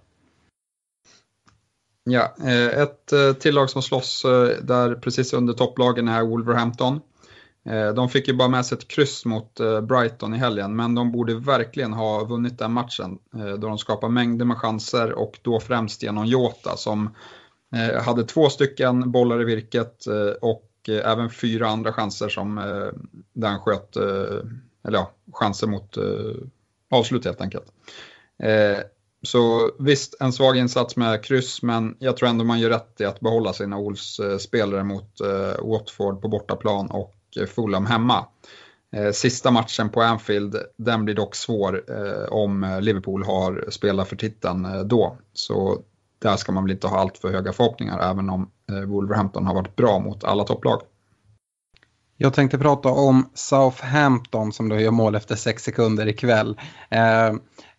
[2.10, 7.02] Ja, eh, ett eh, till lag som slåss eh, där precis under topplagen är Wolverhampton.
[7.96, 11.36] De fick ju bara med sig ett kryss mot Brighton i helgen, men de borde
[11.36, 16.26] verkligen ha vunnit den matchen då de skapar mängder med chanser och då främst genom
[16.26, 17.16] Jota som
[18.02, 20.06] hade två stycken bollar i virket
[20.42, 22.62] och även fyra andra chanser som
[23.34, 25.98] den sköt, eller ja, chanser mot
[26.92, 27.66] avslut helt enkelt.
[29.24, 33.06] Så visst, en svag insats med kryss, men jag tror ändå man gör rätt i
[33.06, 38.26] att behålla sina Wolves-spelare mot eh, Watford på bortaplan och eh, Fulham hemma.
[38.96, 44.08] Eh, sista matchen på Anfield, den blir dock svår eh, om eh, Liverpool har spelat
[44.08, 45.18] för titeln eh, då.
[45.34, 45.82] Så
[46.20, 49.54] där ska man väl inte ha allt för höga förhoppningar, även om eh, Wolverhampton har
[49.54, 50.82] varit bra mot alla topplag.
[52.20, 56.60] Jag tänkte prata om Southampton som då gör mål efter sex sekunder ikväll.
[56.90, 57.34] Eh,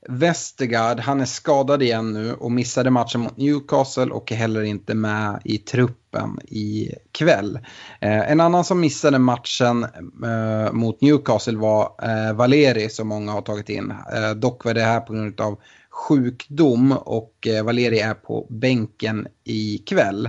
[0.09, 4.94] Westergaard, han är skadad igen nu och missade matchen mot Newcastle och är heller inte
[4.94, 7.59] med i truppen ikväll.
[8.01, 9.85] Eh, en annan som missade matchen
[10.24, 13.90] eh, mot Newcastle var eh, Valeri som många har tagit in.
[14.14, 15.59] Eh, dock var det här på grund av
[15.90, 20.29] sjukdom och eh, Valeri är på bänken ikväll.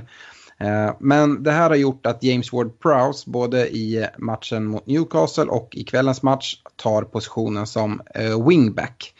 [0.59, 5.75] Eh, men det här har gjort att James Ward-Prowse både i matchen mot Newcastle och
[5.75, 9.13] i kvällens match tar positionen som eh, wingback.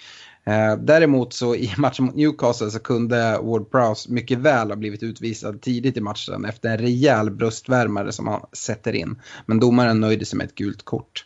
[0.43, 5.03] Eh, däremot så i matchen mot Newcastle så kunde Ward Prowse mycket väl ha blivit
[5.03, 9.21] utvisad tidigt i matchen efter en rejäl bröstvärmare som han sätter in.
[9.45, 11.25] Men domaren nöjde sig med ett gult kort.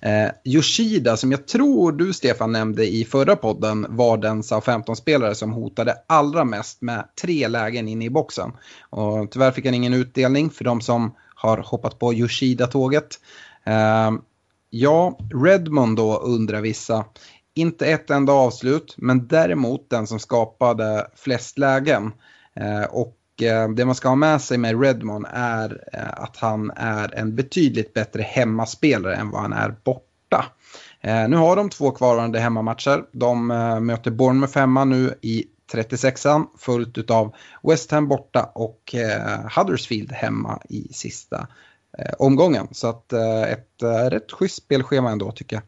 [0.00, 5.52] Eh, Yoshida som jag tror du Stefan nämnde i förra podden var den Southampton-spelare som
[5.52, 8.52] hotade allra mest med tre lägen inne i boxen.
[8.90, 13.20] Och tyvärr fick han ingen utdelning för de som har hoppat på Yoshida-tåget.
[13.64, 14.12] Eh,
[14.70, 17.04] ja, Redmond då undrar vissa.
[17.54, 22.12] Inte ett enda avslut, men däremot den som skapade flest lägen.
[22.56, 26.70] Eh, och Eh, det man ska ha med sig med Redmond är eh, att han
[26.76, 30.44] är en betydligt bättre hemmaspelare än vad han är borta.
[31.00, 33.04] Eh, nu har de två kvarvarande hemmamatcher.
[33.12, 33.46] De
[33.86, 38.94] möter Bournemouth hemma nu i 36an följt av West Ham borta och
[39.56, 41.46] Huddersfield hemma i sista
[42.18, 42.68] omgången.
[42.70, 43.12] Så att
[43.48, 45.62] ett rätt schysst spelschema ändå tycker jag.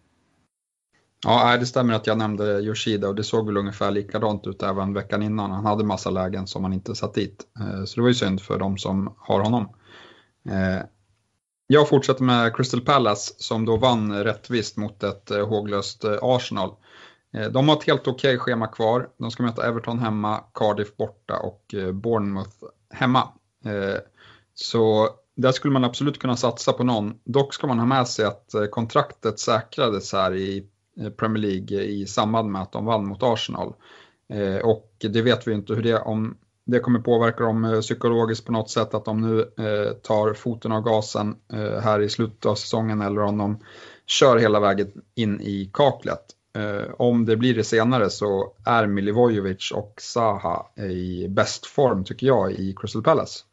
[1.25, 4.95] Ja, det stämmer att jag nämnde Yoshida och det såg väl ungefär likadant ut även
[4.95, 5.51] veckan innan.
[5.51, 7.47] Han hade massa lägen som han inte satt dit.
[7.61, 9.69] Eh, så det var ju synd för de som har honom.
[10.49, 10.85] Eh,
[11.67, 16.71] jag fortsätter med Crystal Palace som då vann rättvist mot ett eh, håglöst Arsenal.
[17.51, 19.09] De har ett helt okej okay schema kvar.
[19.19, 22.57] De ska möta Everton hemma, Cardiff borta och Bournemouth
[22.91, 23.29] hemma.
[24.55, 27.15] Så där skulle man absolut kunna satsa på någon.
[27.25, 30.67] Dock ska man ha med sig att kontraktet säkrades här i
[31.01, 33.75] Eh, Premier League i samband med att de vann mot Arsenal.
[34.33, 38.47] Eh, och det vet vi inte hur det, om det kommer påverka dem eh, psykologiskt
[38.47, 39.51] på något sätt att de nu
[40.03, 41.37] tar foten av gasen
[41.83, 43.59] här i slutet av säsongen eller om de
[44.07, 46.25] kör hela vägen in i kaklet.
[46.97, 52.53] Om det blir det senare så är Milivojevic och Zaha i bäst form tycker jag
[52.53, 53.45] i Crystal Palace.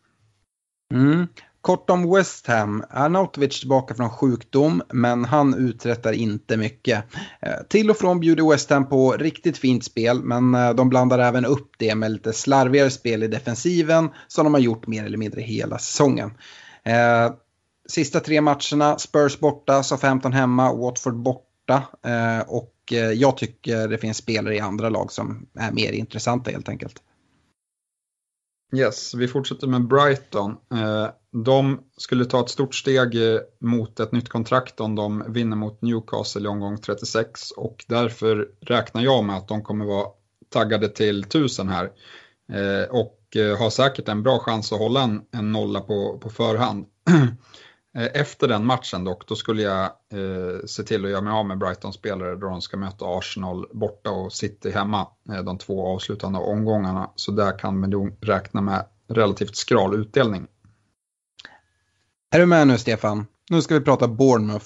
[0.94, 1.28] Mm.
[1.64, 2.84] Kort om West Ham.
[2.90, 7.04] Arnautovic tillbaka från sjukdom, men han uträttar inte mycket.
[7.42, 11.20] Eh, till och från bjuder West Ham på riktigt fint spel, men eh, de blandar
[11.20, 15.18] även upp det med lite slarvigare spel i defensiven som de har gjort mer eller
[15.18, 16.32] mindre hela säsongen.
[16.84, 17.34] Eh,
[17.90, 21.84] sista tre matcherna, Spurs borta, Southampton hemma, Watford borta.
[22.48, 22.74] Och
[23.16, 27.02] jag tycker det finns spelare i andra lag som är mer intressanta helt enkelt.
[28.74, 30.52] Yes, vi fortsätter med Brighton.
[30.52, 35.58] Eh, de skulle ta ett stort steg eh, mot ett nytt kontrakt om de vinner
[35.58, 40.08] mot Newcastle i omgång 36 och därför räknar jag med att de kommer vara
[40.50, 41.92] taggade till 1000 här.
[42.54, 43.20] Eh, och
[43.60, 46.86] har säkert en bra chans att hålla en, en nolla på, på förhand.
[47.98, 51.46] Eh, efter den matchen dock, då skulle jag eh, se till att göra mig av
[51.46, 56.40] med Brighton-spelare då de ska möta Arsenal borta och City hemma eh, de två avslutande
[56.40, 57.12] omgångarna.
[57.16, 60.48] Så där kan man nog räkna med relativt skral utdelning.
[62.32, 63.26] Är du med nu Stefan?
[63.50, 64.66] Nu ska vi prata Bournemouth.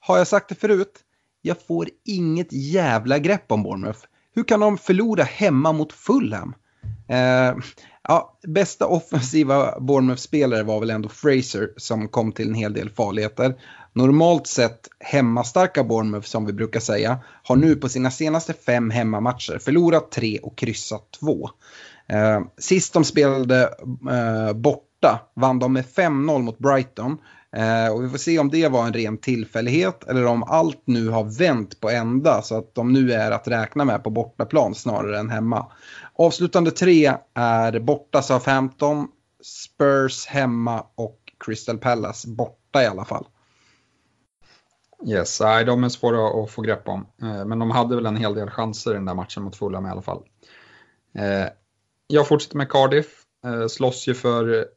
[0.00, 1.00] Har jag sagt det förut?
[1.42, 4.00] Jag får inget jävla grepp om Bournemouth.
[4.34, 6.54] Hur kan de förlora hemma mot Fulham?
[7.08, 7.54] Eh,
[8.08, 13.54] ja, bästa offensiva Bournemouth-spelare var väl ändå Fraser som kom till en hel del farligheter.
[13.92, 19.58] Normalt sett hemmastarka Bournemouth som vi brukar säga har nu på sina senaste fem hemmamatcher
[19.58, 21.50] förlorat tre och kryssat två.
[22.08, 23.62] Eh, sist de spelade
[24.10, 27.18] eh, borta vann de med 5-0 mot Brighton.
[27.56, 31.08] Eh, och vi får se om det var en ren tillfällighet eller om allt nu
[31.08, 35.18] har vänt på ända så att de nu är att räkna med på bortaplan snarare
[35.18, 35.66] än hemma.
[36.14, 39.08] Avslutande tre är borta Southampton,
[39.42, 43.26] Spurs hemma och Crystal Palace borta i alla fall.
[45.06, 47.06] Yes, nej, de är svåra att få grepp om.
[47.22, 49.86] Eh, men de hade väl en hel del chanser i den där matchen mot Fulham
[49.86, 50.22] i alla fall.
[51.18, 51.46] Eh,
[52.06, 53.06] jag fortsätter med Cardiff.
[53.44, 54.68] Eh, slåss ju för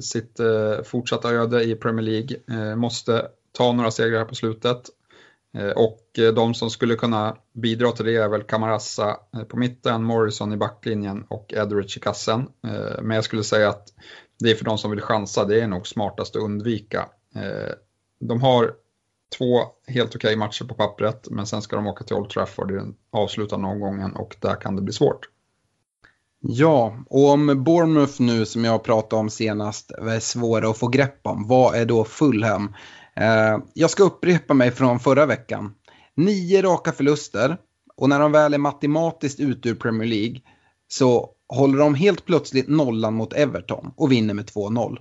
[0.00, 0.40] sitt
[0.84, 2.76] fortsatta öde i Premier League.
[2.76, 4.82] Måste ta några segrar här på slutet.
[5.54, 9.56] Eh, och eh, de som skulle kunna bidra till det är väl Camarassa eh, på
[9.56, 12.46] mitten, Morrison i backlinjen och Edrich i kassen.
[13.02, 13.88] Men jag skulle säga att
[14.38, 17.08] det är för de som vill chansa, det är nog smartast att undvika.
[18.20, 18.72] De har
[19.38, 22.70] två helt okej okay matcher på pappret, men sen ska de åka till Old Trafford
[22.70, 25.28] i den avslutande omgången och där kan det bli svårt.
[26.40, 31.20] Ja, och om Bournemouth nu som jag pratade om senast är svåra att få grepp
[31.22, 32.74] om, vad är då Fulham?
[33.16, 35.74] Eh, jag ska upprepa mig från förra veckan.
[36.16, 37.56] Nio raka förluster
[37.96, 40.40] och när de väl är matematiskt ute ur Premier League
[40.88, 44.98] så håller de helt plötsligt nollan mot Everton och vinner med 2-0.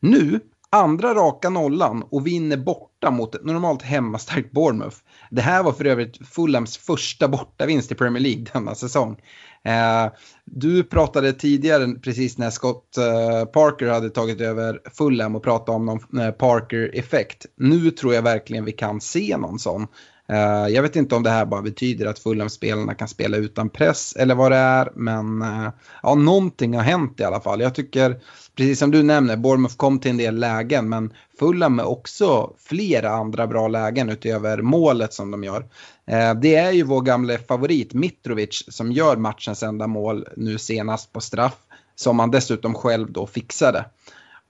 [0.00, 0.40] Nu
[0.72, 4.96] Andra raka nollan och vinner borta mot ett normalt hemmastarkt Bournemouth.
[5.30, 9.16] Det här var för övrigt Fulhams första bortavinst i Premier League denna säsong.
[9.64, 10.12] Eh,
[10.44, 15.86] du pratade tidigare, precis när Scott eh, Parker hade tagit över Fulham och pratade om
[15.86, 17.46] någon eh, Parker-effekt.
[17.56, 19.86] Nu tror jag verkligen vi kan se någon sån.
[20.30, 24.16] Eh, jag vet inte om det här bara betyder att Fulham-spelarna kan spela utan press
[24.16, 25.68] eller vad det är, men uh,
[26.02, 27.60] ja, någonting har hänt i alla fall.
[27.60, 28.20] Jag tycker,
[28.56, 33.10] precis som du nämner, Bournemouth kom till en del lägen, men Fulham är också flera
[33.10, 35.60] andra bra lägen utöver målet som de gör.
[35.60, 41.12] Uh, det är ju vår gamle favorit Mitrovic som gör matchens enda mål nu senast
[41.12, 41.56] på straff,
[41.94, 43.84] som han dessutom själv då fixade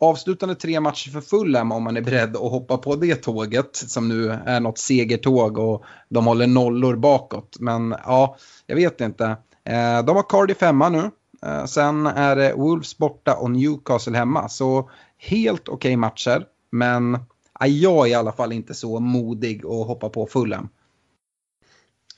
[0.00, 4.08] avslutande tre matcher för Fulham om man är beredd att hoppa på det tåget som
[4.08, 7.56] nu är något segertåg och de håller nollor bakåt.
[7.60, 8.36] Men ja,
[8.66, 9.24] jag vet inte.
[9.64, 11.10] Eh, de har Cardiff hemma nu.
[11.42, 14.48] Eh, sen är det Wolves borta och Newcastle hemma.
[14.48, 16.44] Så helt okej okay matcher.
[16.70, 17.18] Men
[17.66, 20.68] jag är i alla fall inte så modig att hoppa på Fulham.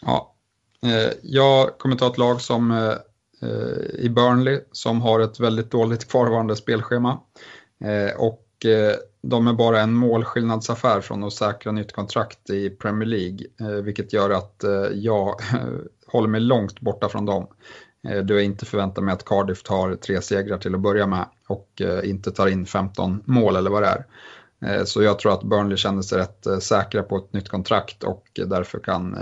[0.06, 0.34] Ja,
[0.86, 2.94] eh, jag kommer ta ett lag som eh,
[3.48, 7.20] eh, i Burnley som har ett väldigt dåligt kvarvarande spelschema.
[7.84, 13.08] Eh, och eh, de är bara en målskillnadsaffär från att säkra nytt kontrakt i Premier
[13.08, 15.34] League, eh, vilket gör att jag
[16.06, 17.46] håller mig långt borta från dem.
[18.24, 21.82] Då jag inte förväntar mig att Cardiff tar tre segrar till att börja med och
[22.04, 24.04] inte tar in 15 mål eller vad det
[24.60, 24.84] är.
[24.84, 28.78] Så jag tror att Burnley känner sig rätt säkra på ett nytt kontrakt och därför
[28.78, 29.18] kan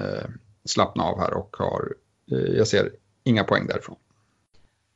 [0.64, 1.94] slappna av här och har,
[2.56, 2.90] jag ser
[3.24, 3.96] inga poäng därifrån.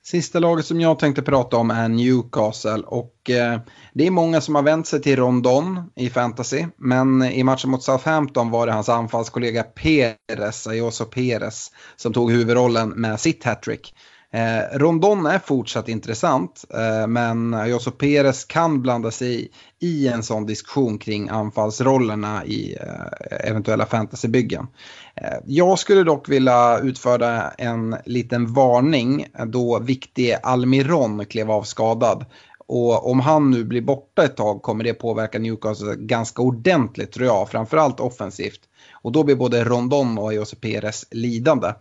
[0.06, 3.60] Sista laget som jag tänkte prata om är Newcastle och eh,
[3.94, 6.66] det är många som har vänt sig till Rondon i fantasy.
[6.76, 12.88] Men i matchen mot Southampton var det hans anfallskollega Perez, Ayoso Perez, som tog huvudrollen
[12.88, 13.94] med sitt hattrick.
[14.34, 19.50] Eh, Rondon är fortsatt intressant, eh, men Josso Perez kan blanda sig i,
[19.86, 24.66] i en sån diskussion kring anfallsrollerna i eh, eventuella fantasybyggen.
[25.14, 32.24] Eh, jag skulle dock vilja utföra en liten varning då viktig Almiron klev av skadad.
[32.66, 37.26] Och om han nu blir borta ett tag kommer det påverka Newcastle ganska ordentligt tror
[37.26, 38.60] jag, framförallt offensivt.
[38.92, 41.72] Och då blir både Rondon och Josep Perez lidande.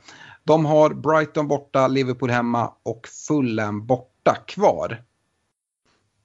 [0.44, 5.04] De har Brighton borta, Liverpool hemma och Fulham borta kvar.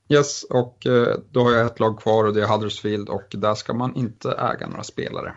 [0.08, 3.54] Yes, och eh, då har jag ett lag kvar och det är Huddersfield och där
[3.54, 5.34] ska man inte äga några spelare.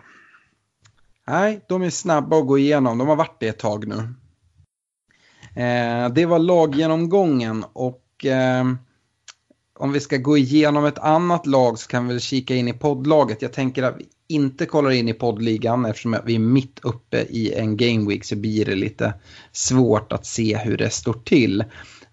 [1.26, 2.98] Nej, de är snabba att gå igenom.
[2.98, 4.14] De har varit det ett tag nu.
[5.62, 8.64] Eh, det var laggenomgången och eh,
[9.74, 13.42] om vi ska gå igenom ett annat lag så kan vi kika in i poddlaget.
[13.42, 17.76] Jag tänker att inte kollar in i poddligan eftersom vi är mitt uppe i en
[17.76, 19.14] game week så blir det lite
[19.52, 21.64] svårt att se hur det står till.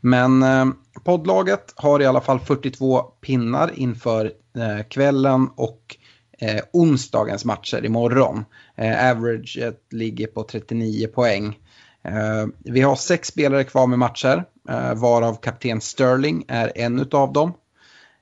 [0.01, 0.65] Men eh,
[1.03, 4.25] poddlaget har i alla fall 42 pinnar inför
[4.57, 5.97] eh, kvällen och
[6.39, 8.45] eh, onsdagens matcher imorgon.
[8.75, 11.57] Eh, averaget ligger på 39 poäng.
[12.03, 17.33] Eh, vi har sex spelare kvar med matcher, eh, varav kapten Sterling är en av
[17.33, 17.53] dem.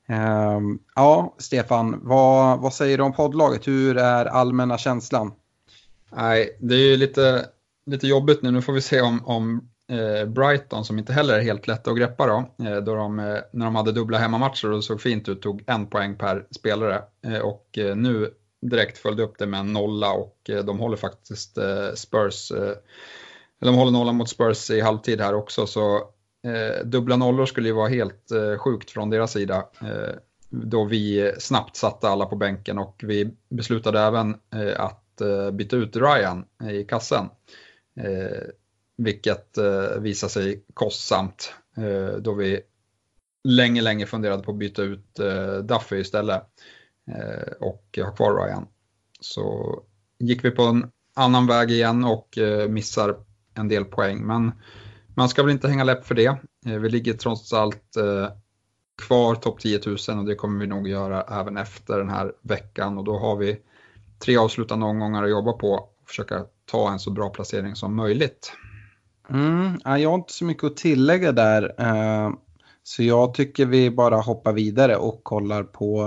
[0.08, 3.68] Ehm, ja, Stefan, vad, vad säger du om poddlaget?
[3.68, 5.32] Hur är allmänna känslan?
[6.12, 7.46] Nej, det är ju lite,
[7.86, 8.52] lite jobbigt nu.
[8.52, 11.98] Nu får vi se om, om eh, Brighton som inte heller är helt lätta att
[11.98, 15.42] greppa då, eh, då de, eh, när de hade dubbla hemmamatcher och såg fint ut,
[15.42, 17.02] tog en poäng per spelare.
[17.26, 20.98] Eh, och eh, nu direkt följde upp det med en nolla och eh, de håller
[20.98, 22.74] faktiskt eh, Spurs, eh,
[23.62, 26.10] de håller nollan mot Spurs i halvtid här också så
[26.48, 30.16] Eh, dubbla nollor skulle ju vara helt eh, sjukt från deras sida eh,
[30.50, 34.36] då vi snabbt satte alla på bänken och vi beslutade även
[34.78, 35.22] att
[35.54, 37.26] byta ut Ryan i kassen.
[38.98, 39.58] Vilket
[40.00, 41.54] visade sig kostsamt
[42.20, 42.62] då vi
[43.44, 45.20] länge, länge funderade på att byta ut
[45.64, 46.44] Duffy istället
[47.60, 48.68] och ha kvar Ryan.
[49.20, 49.80] Så
[50.20, 52.38] gick vi på en annan väg igen och
[52.70, 53.16] missar
[53.54, 54.26] en del poäng.
[54.26, 54.52] Men
[55.18, 56.38] man ska väl inte hänga läpp för det.
[56.66, 58.28] Eh, vi ligger trots allt eh,
[59.08, 62.98] kvar topp 10 000 och det kommer vi nog göra även efter den här veckan
[62.98, 63.58] och då har vi
[64.20, 68.54] tre avslutande omgångar att jobba på och försöka ta en så bra placering som möjligt.
[69.30, 71.76] Mm, jag har inte så mycket att tillägga där.
[71.78, 72.32] Eh,
[72.84, 76.02] så jag tycker vi bara hoppar vidare och kollar på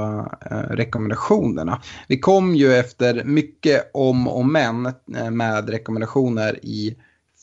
[0.51, 1.83] eh, rekommendationerna.
[2.09, 4.93] Vi kom ju efter mycket om och men
[5.31, 6.97] med rekommendationer i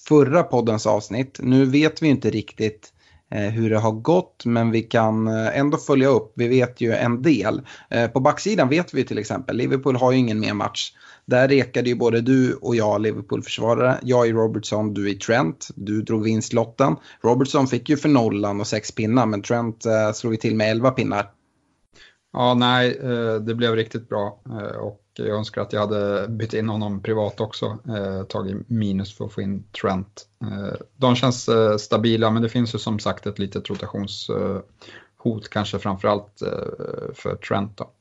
[0.07, 1.39] förra poddens avsnitt.
[1.39, 2.93] Nu vet vi inte riktigt
[3.31, 6.31] eh, hur det har gått men vi kan eh, ändå följa upp.
[6.35, 7.61] Vi vet ju en del.
[7.89, 10.91] Eh, på backsidan vet vi till exempel, Liverpool har ju ingen mer match.
[11.25, 13.97] Där rekade ju både du och jag Liverpool-försvarare.
[14.01, 15.67] Jag i Robertson, du i Trent.
[15.75, 16.95] Du drog vinstlotten.
[17.21, 20.91] Robertson fick ju för nollan och sex pinnar men Trent slog ju till med elva
[20.91, 21.31] pinnar.
[22.33, 22.99] Ja, nej,
[23.41, 24.41] det blev riktigt bra
[24.81, 29.25] och jag önskar att jag hade bytt in honom privat också, eh, tagit minus för
[29.25, 30.27] att få in Trent.
[30.41, 35.79] Eh, de känns eh, stabila men det finns ju som sagt ett litet rotationshot kanske
[35.79, 37.77] framförallt eh, för Trent.
[37.77, 37.91] Då.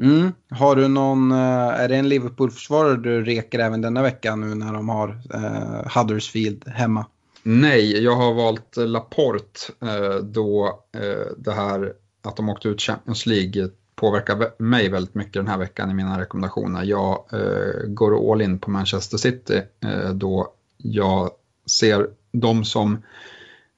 [0.00, 0.32] Mm.
[0.50, 1.38] Har du någon, eh,
[1.80, 6.68] är det en Liverpool-försvarare du reker även denna vecka nu när de har eh, Huddersfield
[6.68, 7.06] hemma?
[7.42, 9.60] Nej, jag har valt Laporte
[10.22, 10.80] då
[11.36, 11.92] det här
[12.22, 13.70] att de åkte ut Champions League
[14.04, 16.82] påverkar mig väldigt mycket den här veckan i mina rekommendationer.
[16.82, 21.30] Jag eh, går all in på Manchester City eh, då jag
[21.66, 23.02] ser dem som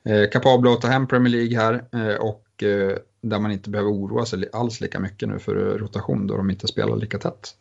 [0.05, 3.91] eh, kapabla att ta hem Premier League här eh, och eh, där man inte behöver
[3.91, 7.55] oroa sig alls lika mycket nu för eh, rotation då de inte spelar lika tätt.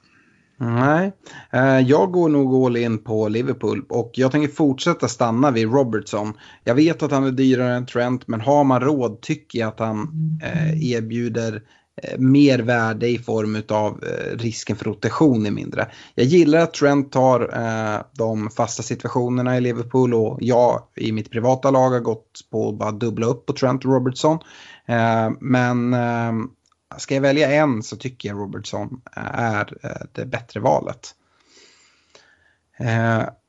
[0.57, 1.11] Nej,
[1.51, 6.33] eh, jag går nog all in på Liverpool och jag tänker fortsätta stanna vid Robertson.
[6.63, 9.79] Jag vet att han är dyrare än Trent men har man råd tycker jag att
[9.79, 10.09] han
[10.43, 11.61] eh, erbjuder
[12.03, 15.91] Eh, mer värde i form av eh, risken för rotation är mindre.
[16.15, 21.31] Jag gillar att Trent tar eh, de fasta situationerna i Liverpool och jag i mitt
[21.31, 24.39] privata lag har gått på att bara dubbla upp på Trent och Robertson.
[24.85, 25.95] Eh, men
[26.97, 29.73] ska jag välja en så tycker jag Robertson är
[30.11, 31.15] det bättre valet.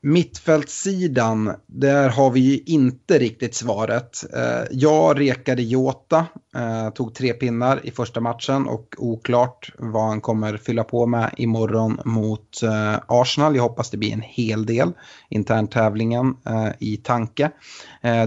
[0.06, 4.34] Mittfältssidan, där har vi ju inte riktigt svaret.
[4.34, 6.26] Eh, jag rekade Jota,
[6.56, 11.34] eh, tog tre pinnar i första matchen och oklart vad han kommer fylla på med
[11.36, 13.56] imorgon mot eh, Arsenal.
[13.56, 14.92] Jag hoppas det blir en hel del
[15.28, 16.36] interntävlingen
[16.78, 17.50] i tanke.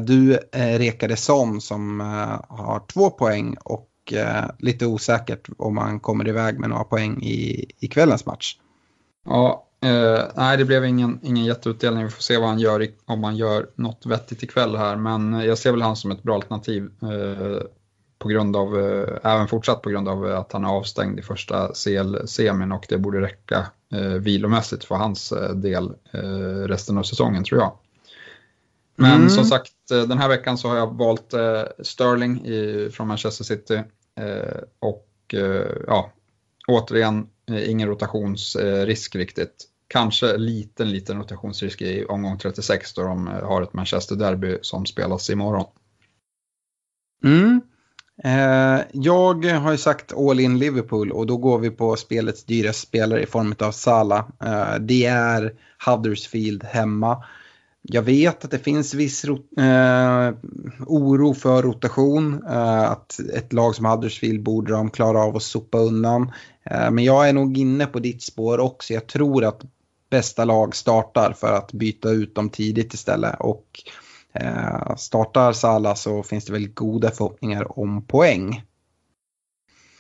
[0.02, 2.00] Du rekade Son som
[2.50, 4.14] har två poäng och
[4.60, 8.56] lite osäkert om han kommer iväg med några poäng i, i kvällens match.
[9.26, 12.04] Ja, Uh, nej, det blev ingen, ingen jätteutdelning.
[12.04, 14.96] Vi får se vad han gör, om han gör något vettigt ikväll här.
[14.96, 16.90] Men jag ser väl han som ett bra alternativ.
[17.04, 17.60] Uh,
[18.18, 21.72] på grund av, uh, även fortsatt på grund av att han är avstängd i första
[21.74, 23.66] CL-semin och det borde räcka
[23.96, 25.94] uh, vilomässigt för hans del
[26.68, 27.72] resten av säsongen tror jag.
[28.96, 29.30] Men mm.
[29.30, 31.34] som sagt, den här veckan så har jag valt
[31.80, 33.84] Sterling i, från Manchester City.
[34.80, 35.36] och
[35.88, 36.12] ja,
[36.68, 37.28] återigen,
[37.68, 43.74] ingen rotationsrisk riktigt kanske liten, liten rotationsrisk i omgång 36 då de eh, har ett
[43.74, 45.66] Manchester-derby som spelas imorgon.
[47.24, 47.62] Mm.
[48.24, 52.88] Eh, jag har ju sagt all in Liverpool och då går vi på spelets dyraste
[52.88, 54.28] spelare i form av Salah.
[54.44, 55.54] Eh, det är
[55.86, 57.24] Huddersfield hemma.
[57.82, 60.34] Jag vet att det finns viss eh,
[60.88, 62.44] oro för rotation.
[62.50, 66.32] Eh, att ett lag som Huddersfield borde de klara av att sopa undan.
[66.64, 68.94] Eh, men jag är nog inne på ditt spår också.
[68.94, 69.62] Jag tror att
[70.10, 73.36] bästa lag startar för att byta ut dem tidigt istället.
[73.40, 73.66] Och
[74.34, 78.64] eh, startar Salah så finns det väl goda förhoppningar om poäng.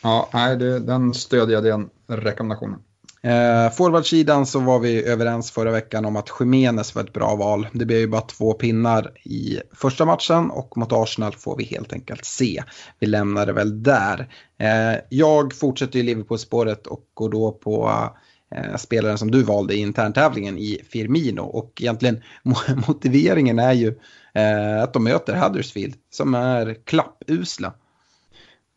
[0.03, 2.79] Ja, nej, det, den stödjer jag den rekommendationen.
[3.21, 7.67] Eh, Forwardsidan så var vi överens förra veckan om att Jiménez var ett bra val.
[7.73, 11.93] Det blev ju bara två pinnar i första matchen och mot Arsenal får vi helt
[11.93, 12.63] enkelt se.
[12.99, 14.33] Vi lämnar det väl där.
[14.59, 17.89] Eh, jag fortsätter i Liverpool-spåret och går då på
[18.51, 21.41] Eh, spelaren som du valde i interntävlingen i Firmino.
[21.41, 22.21] Och egentligen
[22.87, 23.87] motiveringen är ju
[24.33, 27.73] eh, att de möter Huddersfield som är klappusla.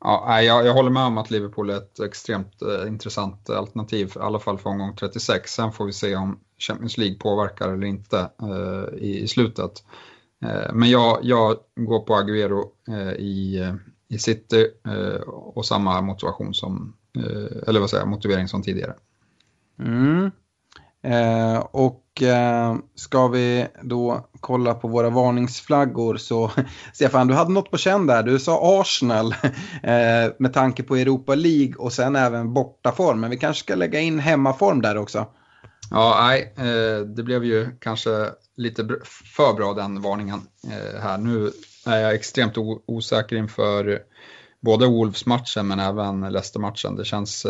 [0.05, 4.18] Ja, jag, jag håller med om att Liverpool är ett extremt eh, intressant alternativ, i
[4.18, 5.53] alla fall för omgång 36.
[5.53, 9.85] Sen får vi se om Champions League påverkar eller inte eh, i, i, slutet.
[10.45, 13.73] Eh, men jag, jag går på Agüero eh, i,
[14.09, 18.95] i City eh, och samma motivation som, eh, eller vad säger motivering som tidigare.
[19.79, 20.31] Mm.
[21.05, 26.51] Eh, och eh, ska vi då kolla på våra varningsflaggor så
[26.93, 28.23] Stefan, du hade något på känn där.
[28.23, 29.33] Du sa Arsenal
[29.83, 33.20] eh, med tanke på Europa League och sen även bortaform.
[33.20, 35.27] Men vi kanske ska lägga in hemmaform där också.
[35.91, 36.55] Ja, nej,
[37.16, 38.89] det blev ju kanske lite
[39.37, 40.41] för bra den varningen
[41.01, 41.18] här.
[41.18, 41.51] Nu
[41.87, 42.57] är jag extremt
[42.87, 43.99] osäker inför
[44.61, 46.97] både Wolves-matchen men även Leicester-matchen.
[46.97, 47.47] Det känns,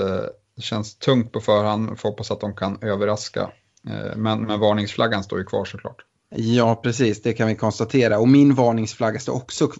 [0.57, 3.50] det känns tungt på förhand, får hoppas att de kan överraska.
[3.88, 6.05] Eh, men, men varningsflaggan står ju kvar såklart.
[6.34, 7.22] Ja, precis.
[7.22, 8.18] Det kan vi konstatera.
[8.18, 9.72] Och min varningsflagga står också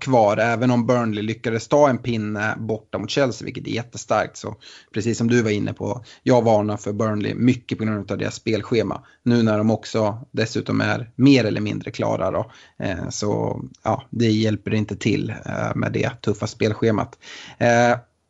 [0.00, 0.36] kvar.
[0.36, 4.36] Även om Burnley lyckades ta en pinne borta mot Chelsea, vilket är jättestarkt.
[4.36, 4.56] Så
[4.94, 8.34] precis som du var inne på, jag varnar för Burnley mycket på grund av deras
[8.34, 9.04] spelschema.
[9.22, 12.50] Nu när de också dessutom är mer eller mindre klara då.
[12.78, 17.18] Eh, så ja, det hjälper inte till eh, med det tuffa spelschemat.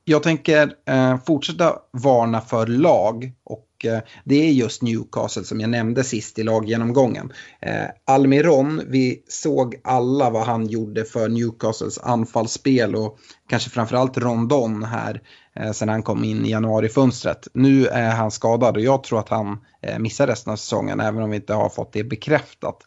[0.09, 5.71] Jag tänker eh, fortsätta varna för lag och Eh, det är just Newcastle som jag
[5.71, 7.33] nämnde sist i laggenomgången.
[7.61, 14.83] Eh, Almiron, vi såg alla vad han gjorde för Newcastles anfallsspel och kanske framförallt Rondon
[14.83, 15.23] här
[15.57, 17.49] eh, sen han kom in i januarifönstret.
[17.55, 21.23] Nu är han skadad och jag tror att han eh, missar resten av säsongen även
[21.23, 22.79] om vi inte har fått det bekräftat.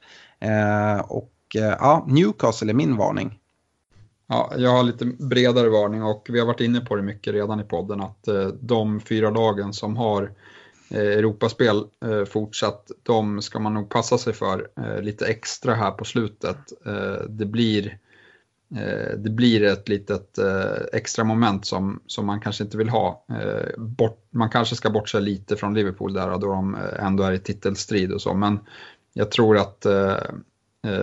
[0.41, 3.39] Eh, och ja, Newcastle är min varning.
[4.31, 7.59] Ja, jag har lite bredare varning och vi har varit inne på det mycket redan
[7.59, 10.31] i podden att eh, de fyra lagen som har
[10.89, 14.69] eh, Europaspel eh, fortsatt, de ska man nog passa sig för
[15.01, 16.57] lite extra här på slutet.
[17.29, 17.97] Det blir,
[19.17, 20.39] det blir ett litet
[20.93, 23.25] extra moment som, som man kanske inte vill ha.
[23.77, 28.11] Bort, man kanske ska bortse lite från Liverpool där då de ändå är i titelstrid
[28.11, 28.59] och så, men
[29.13, 29.85] jag tror att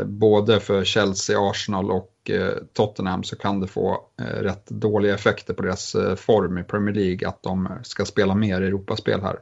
[0.05, 5.55] både för Chelsea, Arsenal och Eh, Tottenham så kan det få eh, rätt dåliga effekter
[5.55, 9.39] på deras eh, form i Premier League att de ska spela mer Europaspel här.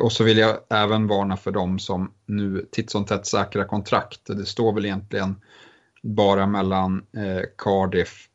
[0.00, 4.20] Och så vill jag även varna för dem som nu titt som tätt säkra kontrakt.
[4.26, 5.36] Det står väl egentligen
[6.02, 7.06] bara mellan
[7.58, 8.28] Cardiff,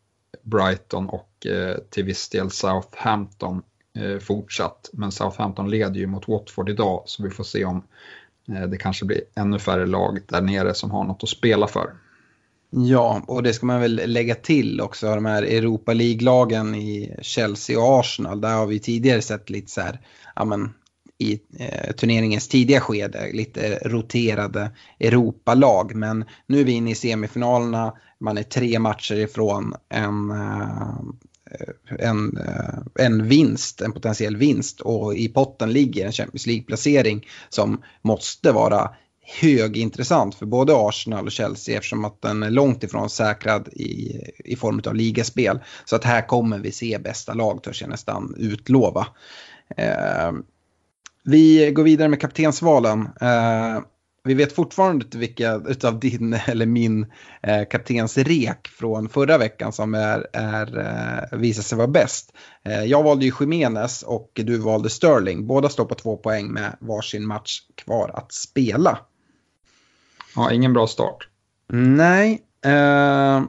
[0.44, 1.48] Brighton och
[1.90, 3.62] till viss del Southampton
[4.22, 4.90] fortsatt.
[4.94, 7.84] Men Southampton leder ju mot Watford idag så vi får se om
[8.46, 11.94] det kanske blir ännu färre lag där nere som har något att spela för.
[12.72, 17.80] Ja, och det ska man väl lägga till också, de här Europa League-lagen i Chelsea
[17.80, 18.42] och Arsenal.
[18.42, 20.00] Där har vi tidigare sett lite så här,
[20.36, 20.74] ja men
[21.18, 25.96] i eh, turneringens tidiga skede, lite roterade Europalag.
[25.96, 30.98] Men nu är vi inne i semifinalerna, man är tre matcher ifrån en, eh,
[32.00, 37.82] en, eh, en vinst, en potentiell vinst och i potten ligger en Champions League-placering som
[38.02, 38.90] måste vara
[39.42, 44.56] högintressant för både Arsenal och Chelsea eftersom att den är långt ifrån säkrad i, i
[44.56, 45.60] form av ligaspel.
[45.86, 49.08] Så att här kommer vi se bästa lag törs jag nästan utlova.
[49.78, 50.32] Eh,
[51.24, 53.10] vi går vidare med kaptensvalen.
[53.22, 53.80] Eh,
[54.24, 57.06] vi vet fortfarande inte vilka av din eller min
[57.44, 62.34] eh, kaptensrek från förra veckan som är, är, eh, visar sig vara bäst.
[62.66, 65.48] Eh, jag valde ju Jiménez och du valde Sterling.
[65.48, 69.00] Båda står på två poäng med varsin match kvar att spela.
[70.36, 71.28] Ja, ingen bra start.
[71.74, 72.42] Nej.
[72.66, 73.44] Eh,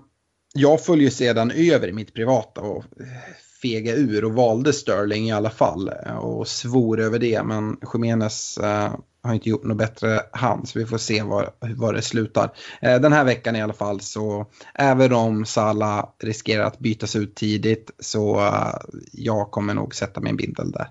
[0.55, 2.85] jag följer sedan över i mitt privata och
[3.63, 7.43] fega ur och valde Sterling i alla fall eh, och svor över det.
[7.43, 11.93] Men Jiménez eh, har inte gjort något bättre han så vi får se var, var
[11.93, 12.53] det slutar.
[12.83, 17.35] Eh, den här veckan i alla fall så även om Salah riskerar att bytas ut
[17.35, 18.75] tidigt så eh,
[19.13, 20.89] jag kommer nog sätta min bindel där.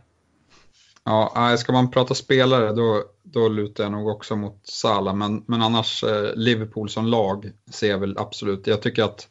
[1.10, 5.62] Ja, ska man prata spelare då, då lutar jag nog också mot Salah men, men
[5.62, 8.68] annars eh, Liverpool som lag ser jag väl absolut.
[8.68, 9.28] Jag tycker att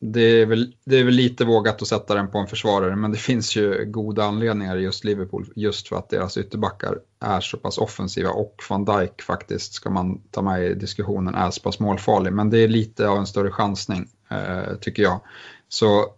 [0.00, 3.12] det är, väl, det är väl lite vågat att sätta den på en försvarare men
[3.12, 7.56] det finns ju goda anledningar i just Liverpool just för att deras ytterbackar är så
[7.56, 11.80] pass offensiva och van Dijk faktiskt ska man ta med i diskussionen är så pass
[11.80, 15.20] målfarlig men det är lite av en större chansning eh, tycker jag.
[15.68, 16.14] Så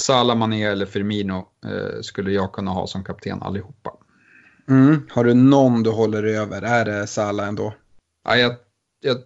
[0.00, 3.92] Salah, Mané eller Firmino eh, skulle jag kunna ha som kapten allihopa.
[4.68, 5.02] Mm.
[5.10, 6.62] Har du någon du håller över?
[6.62, 7.74] Är det Salah ändå?
[8.24, 8.56] Ja, jag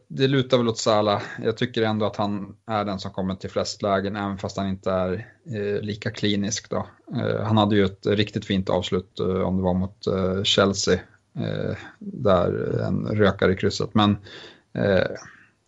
[0.08, 1.22] det lutar väl åt Salah.
[1.42, 4.68] Jag tycker ändå att han är den som kommer till flest lägen, även fast han
[4.68, 5.12] inte är
[5.46, 6.70] eh, lika klinisk.
[6.70, 6.86] Då.
[7.16, 10.94] Eh, han hade ju ett riktigt fint avslut eh, om det var mot eh, Chelsea,
[11.38, 13.94] eh, där en rökare i krysset.
[13.94, 14.16] Men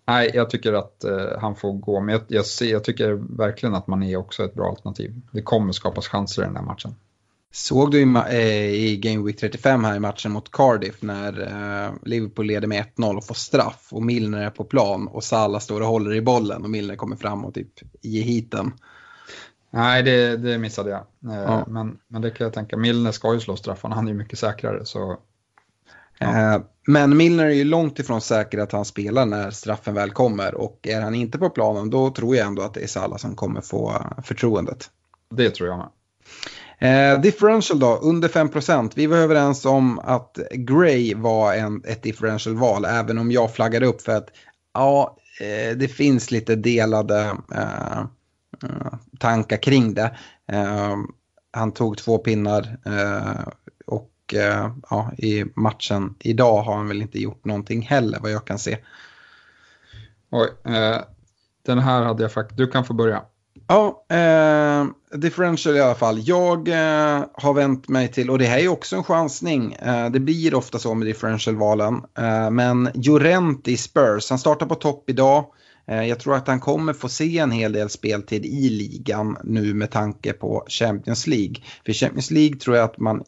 [0.06, 1.04] nej, jag tycker att
[1.40, 4.54] han får gå, men jag, jag, ser, jag tycker verkligen att man är också ett
[4.54, 5.20] bra alternativ.
[5.30, 6.94] Det kommer skapas chanser i den här matchen.
[7.56, 11.92] Såg du i, eh, i Game Week 35 här i matchen mot Cardiff när eh,
[12.02, 15.80] Liverpool leder med 1-0 och får straff och Milner är på plan och Salah står
[15.80, 17.68] och håller i bollen och Milner kommer fram och typ
[18.02, 18.72] i hiten.
[19.70, 21.32] Nej, det, det missade jag.
[21.32, 21.64] Eh, ja.
[21.68, 22.76] Men, men det kan jag tänka.
[22.76, 24.84] Milner ska ju slå straffarna, han är ju mycket säkrare.
[24.84, 25.18] Så,
[26.18, 26.62] ja.
[26.86, 30.78] Men Milner är ju långt ifrån säker att han spelar när straffen väl kommer och
[30.82, 33.60] är han inte på planen då tror jag ändå att det är Salah som kommer
[33.60, 34.90] få förtroendet.
[35.30, 35.88] Det tror jag med.
[36.78, 38.92] Eh, differential då, under 5%.
[38.94, 44.02] Vi var överens om att Gray var en, ett differential-val, även om jag flaggade upp
[44.02, 44.28] för att
[44.74, 50.16] ja, eh, det finns lite delade eh, eh tankar kring det.
[50.52, 50.96] Eh,
[51.50, 53.48] han tog två pinnar eh,
[54.26, 54.34] och
[54.90, 58.78] ja, i matchen idag har han väl inte gjort någonting heller vad jag kan se.
[60.30, 60.48] Oj,
[61.66, 63.22] den här hade jag faktiskt, du kan få börja.
[63.68, 64.86] Ja, eh,
[65.18, 66.18] differential i alla fall.
[66.22, 70.20] Jag eh, har vänt mig till, och det här är också en chansning, eh, det
[70.20, 75.44] blir ofta så med differential-valen, eh, men Jorenti Spurs, han startar på topp idag.
[75.88, 79.74] Eh, jag tror att han kommer få se en hel del speltid i ligan nu
[79.74, 81.54] med tanke på Champions League.
[81.86, 83.24] För Champions League tror jag att man eh,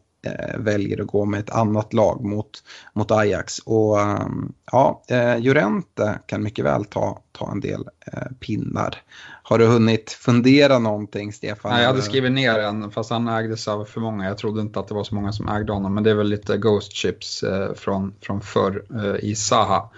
[0.58, 2.50] väljer att gå med ett annat lag mot,
[2.92, 3.58] mot Ajax.
[3.58, 9.02] Och um, ja, eh, Jorente kan mycket väl ta, ta en del eh, pinnar.
[9.42, 11.72] Har du hunnit fundera någonting Stefan?
[11.72, 14.24] Nej, jag hade skrivit ner en fast han ägdes av för många.
[14.24, 16.28] Jag trodde inte att det var så många som ägde honom men det är väl
[16.28, 19.90] lite Ghost Chips eh, från, från förr eh, i Saha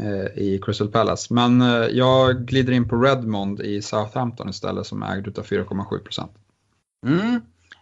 [0.00, 1.34] eh, i Crystal Palace.
[1.34, 5.98] Men eh, jag glider in på Redmond i Southampton istället som är ägd av 4,7
[5.98, 6.32] procent.
[7.06, 7.40] Mm.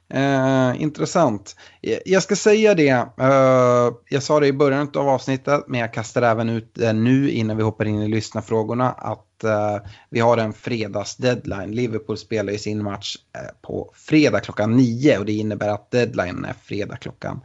[0.09, 1.57] Eh, intressant.
[1.83, 2.89] Eh, jag ska säga det,
[3.19, 7.31] eh, jag sa det i början av avsnittet, men jag kastar även ut det nu
[7.31, 9.77] innan vi hoppar in i lyssnarfrågorna, att eh,
[10.11, 11.73] vi har en fredagsdeadline.
[11.73, 16.45] Liverpool spelar ju sin match eh, på fredag klockan 9 och det innebär att deadline
[16.45, 17.41] är fredag klockan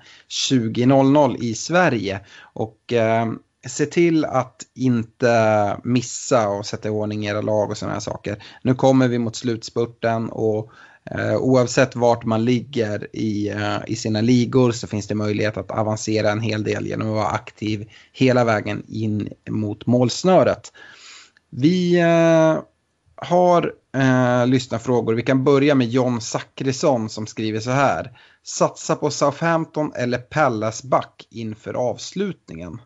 [0.49, 2.19] 20.00 i Sverige.
[2.53, 3.25] Och eh,
[3.67, 8.43] se till att inte missa och sätta i ordning era lag och sådana här saker.
[8.63, 10.71] Nu kommer vi mot slutspurten och
[11.11, 15.71] Eh, oavsett vart man ligger i, eh, i sina ligor så finns det möjlighet att
[15.71, 20.73] avancera en hel del genom att vara aktiv hela vägen in mot målsnöret.
[21.49, 22.61] Vi eh,
[23.21, 25.13] har uh, lyssnarfrågor.
[25.13, 28.19] Vi kan börja med John Zackrisson som skriver så här.
[28.43, 32.81] Satsa på Southampton eller Pallas back inför avslutningen.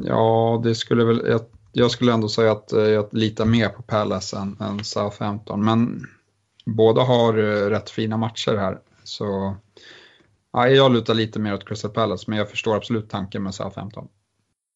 [0.00, 1.22] ja, det skulle väl...
[1.26, 5.64] Jag jag skulle ändå säga att eh, jag litar mer på Palace än, än Southampton.
[5.64, 6.06] Men
[6.66, 8.78] båda har eh, rätt fina matcher här.
[9.04, 9.56] Så
[10.52, 14.08] ja, jag lutar lite mer åt Crystal Palace, men jag förstår absolut tanken med Southampton.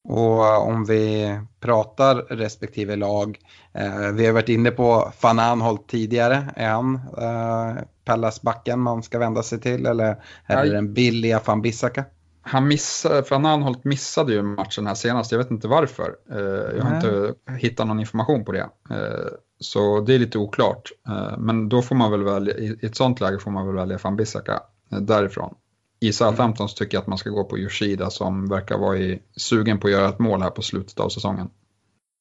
[0.09, 3.38] Och eh, om vi pratar respektive lag,
[3.72, 9.18] eh, vi har varit inne på van Anholt tidigare, är han eh, Pallas-backen man ska
[9.18, 12.05] vända sig till eller är det den billiga van Bissaka?
[12.47, 16.16] Han missade, Fran Anholt missade ju matchen här senast, jag vet inte varför.
[16.30, 18.68] Eh, jag har inte hittat någon information på det.
[18.90, 19.28] Eh,
[19.61, 20.90] så det är lite oklart.
[21.09, 23.99] Eh, men då får man väl välja, i ett sånt läge får man väl välja
[24.03, 25.55] van Bissaka därifrån.
[26.01, 29.22] I Southampton så tycker jag att man ska gå på Yoshida som verkar vara i,
[29.36, 31.51] sugen på att göra ett mål här på slutet av säsongen.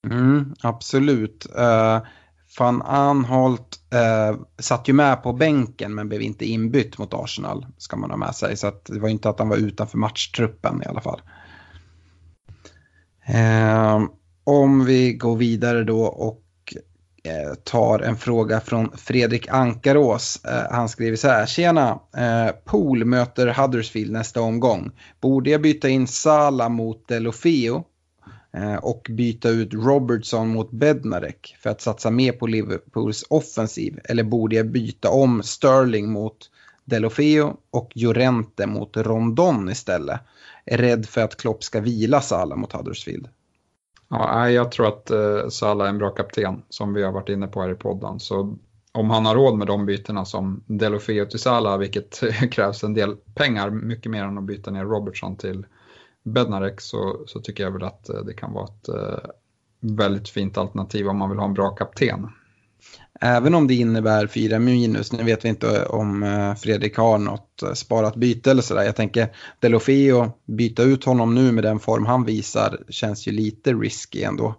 [0.07, 1.47] Mm, absolut.
[1.57, 2.07] Uh,
[2.59, 7.97] Van Anholt eh, satt ju med på bänken men blev inte inbytt mot Arsenal ska
[7.97, 8.57] man ha med sig.
[8.57, 11.21] Så det var inte att han var utanför matchtruppen i alla fall.
[13.25, 14.01] Eh,
[14.43, 16.43] om vi går vidare då och
[17.23, 20.45] eh, tar en fråga från Fredrik Ankarås.
[20.45, 21.45] Eh, han skriver så här.
[21.45, 21.99] Tjena!
[22.17, 24.91] Eh, Pool möter Huddersfield nästa omgång.
[25.21, 27.83] Borde jag byta in Sala mot Delofeo?
[28.57, 33.99] Eh, och byta ut Robertson mot Bednarek för att satsa mer på Liverpools offensiv?
[34.03, 36.51] Eller borde jag byta om Sterling mot
[36.85, 40.19] Delofeo och Jorente mot Rondon istället?
[40.65, 43.27] Är rädd för att Klopp ska vila Salah mot Huddersfield.
[44.09, 47.47] Ja, jag tror att eh, Salah är en bra kapten som vi har varit inne
[47.47, 48.19] på här i podden.
[48.19, 48.57] Så
[48.91, 53.15] om han har råd med de bytena som Delofeo till Salah, vilket krävs en del
[53.15, 55.65] pengar, mycket mer än att byta ner Robertson till
[56.23, 59.29] Bednarek så, så tycker jag väl att eh, det kan vara ett eh,
[59.79, 62.27] väldigt fint alternativ om man vill ha en bra kapten.
[63.21, 67.63] även om det innebär fyra minus, nu vet vi inte om eh, Fredrik har något
[67.73, 68.83] sparat byte eller sådär.
[68.83, 73.73] Jag tänker Delofeo, byta ut honom nu med den form han visar känns ju lite
[73.73, 74.55] risky ändå.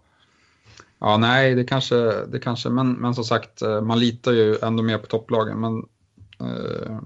[0.99, 1.97] Ja, nej, det kanske,
[2.27, 5.61] det kanske men, men som sagt, man litar ju ändå mer på topplagen.
[5.61, 5.83] Men
[6.41, 6.99] eh,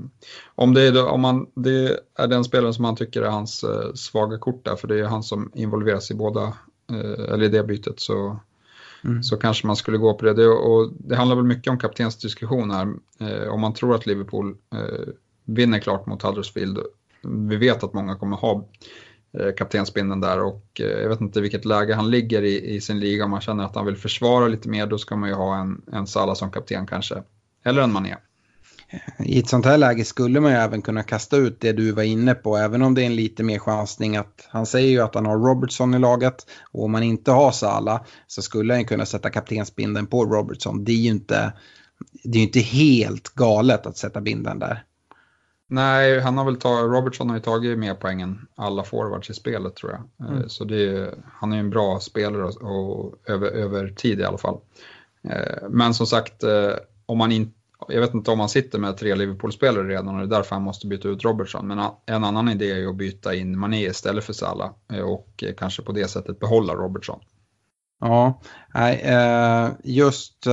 [0.55, 3.93] om, det är, om man, det är den spelaren som man tycker är hans eh,
[3.95, 6.43] svaga kort där, för det är han som involveras i båda,
[6.91, 8.41] eh, eller i det bytet, så,
[9.05, 9.23] mm.
[9.23, 10.35] så kanske man skulle gå på det.
[10.35, 10.49] det.
[10.49, 12.95] Och det handlar väl mycket om kaptensdiskussion här.
[13.51, 14.57] Om man tror att Liverpool
[15.45, 16.79] vinner klart mot Huddersfield,
[17.23, 18.69] vi vet att många kommer ha
[19.57, 23.25] kaptensbindeln där och jag vet inte vilket läge han ligger i, i sin liga.
[23.25, 25.83] Om man känner att han vill försvara lite mer då ska man ju ha en,
[25.93, 27.23] en Salah som kapten kanske.
[27.65, 28.17] Eller en Mané.
[29.19, 32.03] I ett sånt här läge skulle man ju även kunna kasta ut det du var
[32.03, 35.15] inne på, även om det är en lite mer chansning att han säger ju att
[35.15, 39.07] han har Robertson i laget och om man inte har Salah så skulle han kunna
[39.07, 40.85] sätta kaptensbinden på Robertson.
[40.85, 41.53] Det är ju inte,
[42.25, 44.85] det är inte helt galet att sätta binden där.
[45.71, 49.35] Nej, han har väl tagit, Robertson har ju tagit mer poäng än alla forwards i
[49.35, 50.29] spelet tror jag.
[50.29, 50.49] Eh, mm.
[50.49, 54.61] Så det, han är en bra spelare och, och över, över tid i alla fall.
[55.25, 56.73] Eh, men som sagt, eh,
[57.07, 57.58] om man inte
[57.89, 60.63] jag vet inte om han sitter med tre Liverpool-spelare redan och det är därför han
[60.63, 61.67] måste byta ut Robertson.
[61.67, 65.55] Men en annan idé är att byta in Mané istället för Salah eh, och eh,
[65.55, 67.21] kanske på det sättet behålla Robertson.
[68.01, 68.41] Ja,
[68.75, 70.47] eh, just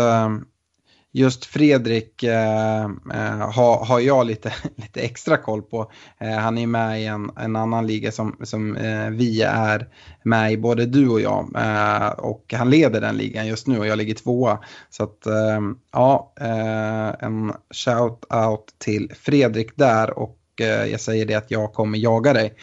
[1.16, 5.91] just Fredrik eh, eh har, har jag lite, lite extra koll på.
[6.20, 9.88] Eh, han är med i en, en annan liga som, som eh, vi är
[10.24, 11.51] med i, både du och jag.
[11.55, 14.59] Eh, och han leder den ligan just nu och jag ligger tvåa.
[14.89, 15.61] Så att eh,
[15.91, 20.20] ja, eh, en shout-out till Fredrik där.
[20.20, 22.53] och eh, jag säger det att jag kommer jaga dig.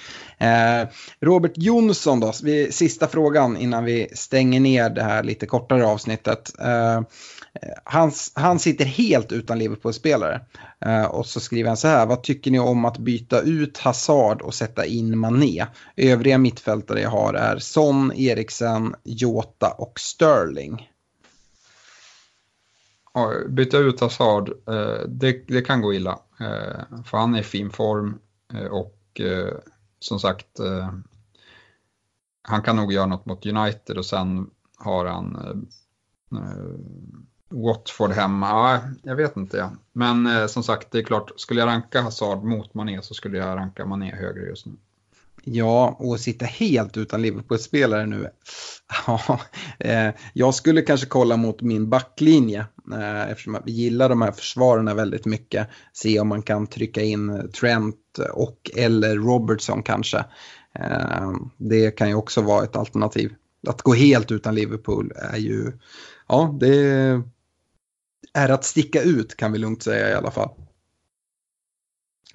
[1.21, 2.33] Robert Jonsson då,
[2.71, 6.51] sista frågan innan vi stänger ner det här lite kortare avsnittet.
[7.55, 10.41] Eh, han, han sitter helt utan Liverpool-spelare.
[10.81, 14.43] Eh, och så skriver han så här, vad tycker ni om att byta ut Hazard
[14.43, 15.67] och sätta in Mané?
[15.97, 20.91] Övriga mittfältare jag har är Son, Eriksen, Jota och Sterling.
[23.15, 26.19] Ja, byta ut Hazard, eh, det, det, kan gå illa.
[27.05, 28.19] För han är i fin form
[28.71, 29.21] och
[29.99, 30.61] som sagt,
[32.43, 35.37] han kan nog göra något mot United och sen har han
[37.53, 39.57] Watford hemma, ja, jag vet inte.
[39.57, 39.73] Ja.
[39.93, 43.39] Men eh, som sagt, det är klart, skulle jag ranka Hazard mot Mané så skulle
[43.39, 44.73] jag ranka Mané högre just nu.
[45.45, 48.29] Ja, och sitta helt utan Liverpool-spelare nu.
[49.07, 49.41] Ja,
[49.79, 54.95] eh, jag skulle kanske kolla mot min backlinje eh, eftersom vi gillar de här försvararna
[54.95, 55.69] väldigt mycket.
[55.93, 60.25] Se om man kan trycka in Trent och eller Robertson kanske.
[60.79, 63.35] Eh, det kan ju också vara ett alternativ.
[63.69, 65.73] Att gå helt utan Liverpool är ju,
[66.29, 67.23] ja, det
[68.35, 70.51] är att sticka ut kan vi lugnt säga i alla fall.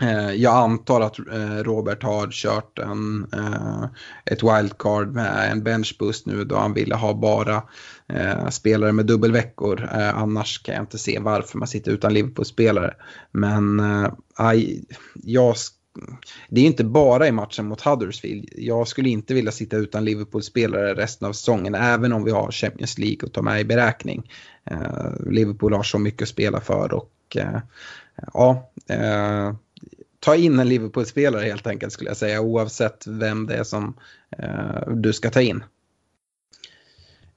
[0.02, 3.86] Eh, jag antar att eh, Robert har kört en, eh,
[4.26, 7.64] ett wildcard med en benchboost nu då han ville ha bara
[8.50, 9.90] spelare med dubbelveckor.
[9.94, 12.94] Annars kan jag inte se varför man sitter utan Liverpool-spelare.
[13.32, 13.82] Men
[15.14, 15.56] jag
[16.50, 18.50] det är inte bara i matchen mot Huddersfield.
[18.58, 22.98] Jag skulle inte vilja sitta utan Liverpool-spelare resten av säsongen, även om vi har Champions
[22.98, 24.32] League att ta med i beräkning.
[24.72, 27.60] Eh, Liverpool har så mycket att spela för och eh,
[28.34, 29.54] ja, eh,
[30.20, 33.98] ta in en Liverpool-spelare helt enkelt skulle jag säga, oavsett vem det är som
[34.38, 35.64] eh, du ska ta in.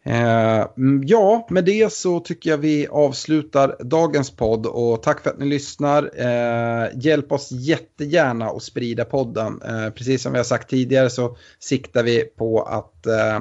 [0.03, 0.67] Eh,
[1.07, 5.47] ja, med det så tycker jag vi avslutar dagens podd och tack för att ni
[5.47, 6.11] lyssnar.
[6.17, 9.63] Eh, hjälp oss jättegärna att sprida podden.
[9.63, 13.41] Eh, precis som vi har sagt tidigare så siktar vi på att eh,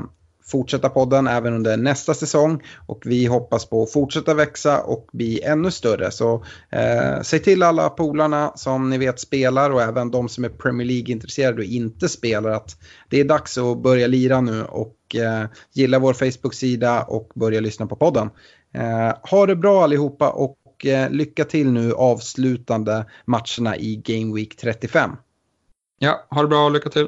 [0.50, 5.42] fortsätta podden även under nästa säsong och vi hoppas på att fortsätta växa och bli
[5.42, 6.12] ännu större.
[6.12, 10.50] Så eh, säg till alla polarna som ni vet spelar och även de som är
[10.50, 12.78] Premier League-intresserade och inte spelar att
[13.10, 17.88] det är dags att börja lira nu och eh, gilla vår Facebook-sida och börja lyssna
[17.88, 18.30] på podden.
[18.74, 24.56] Eh, ha det bra allihopa och eh, lycka till nu avslutande matcherna i Game Week
[24.58, 25.12] 35.
[26.00, 27.08] Ja, ha det bra och lycka till.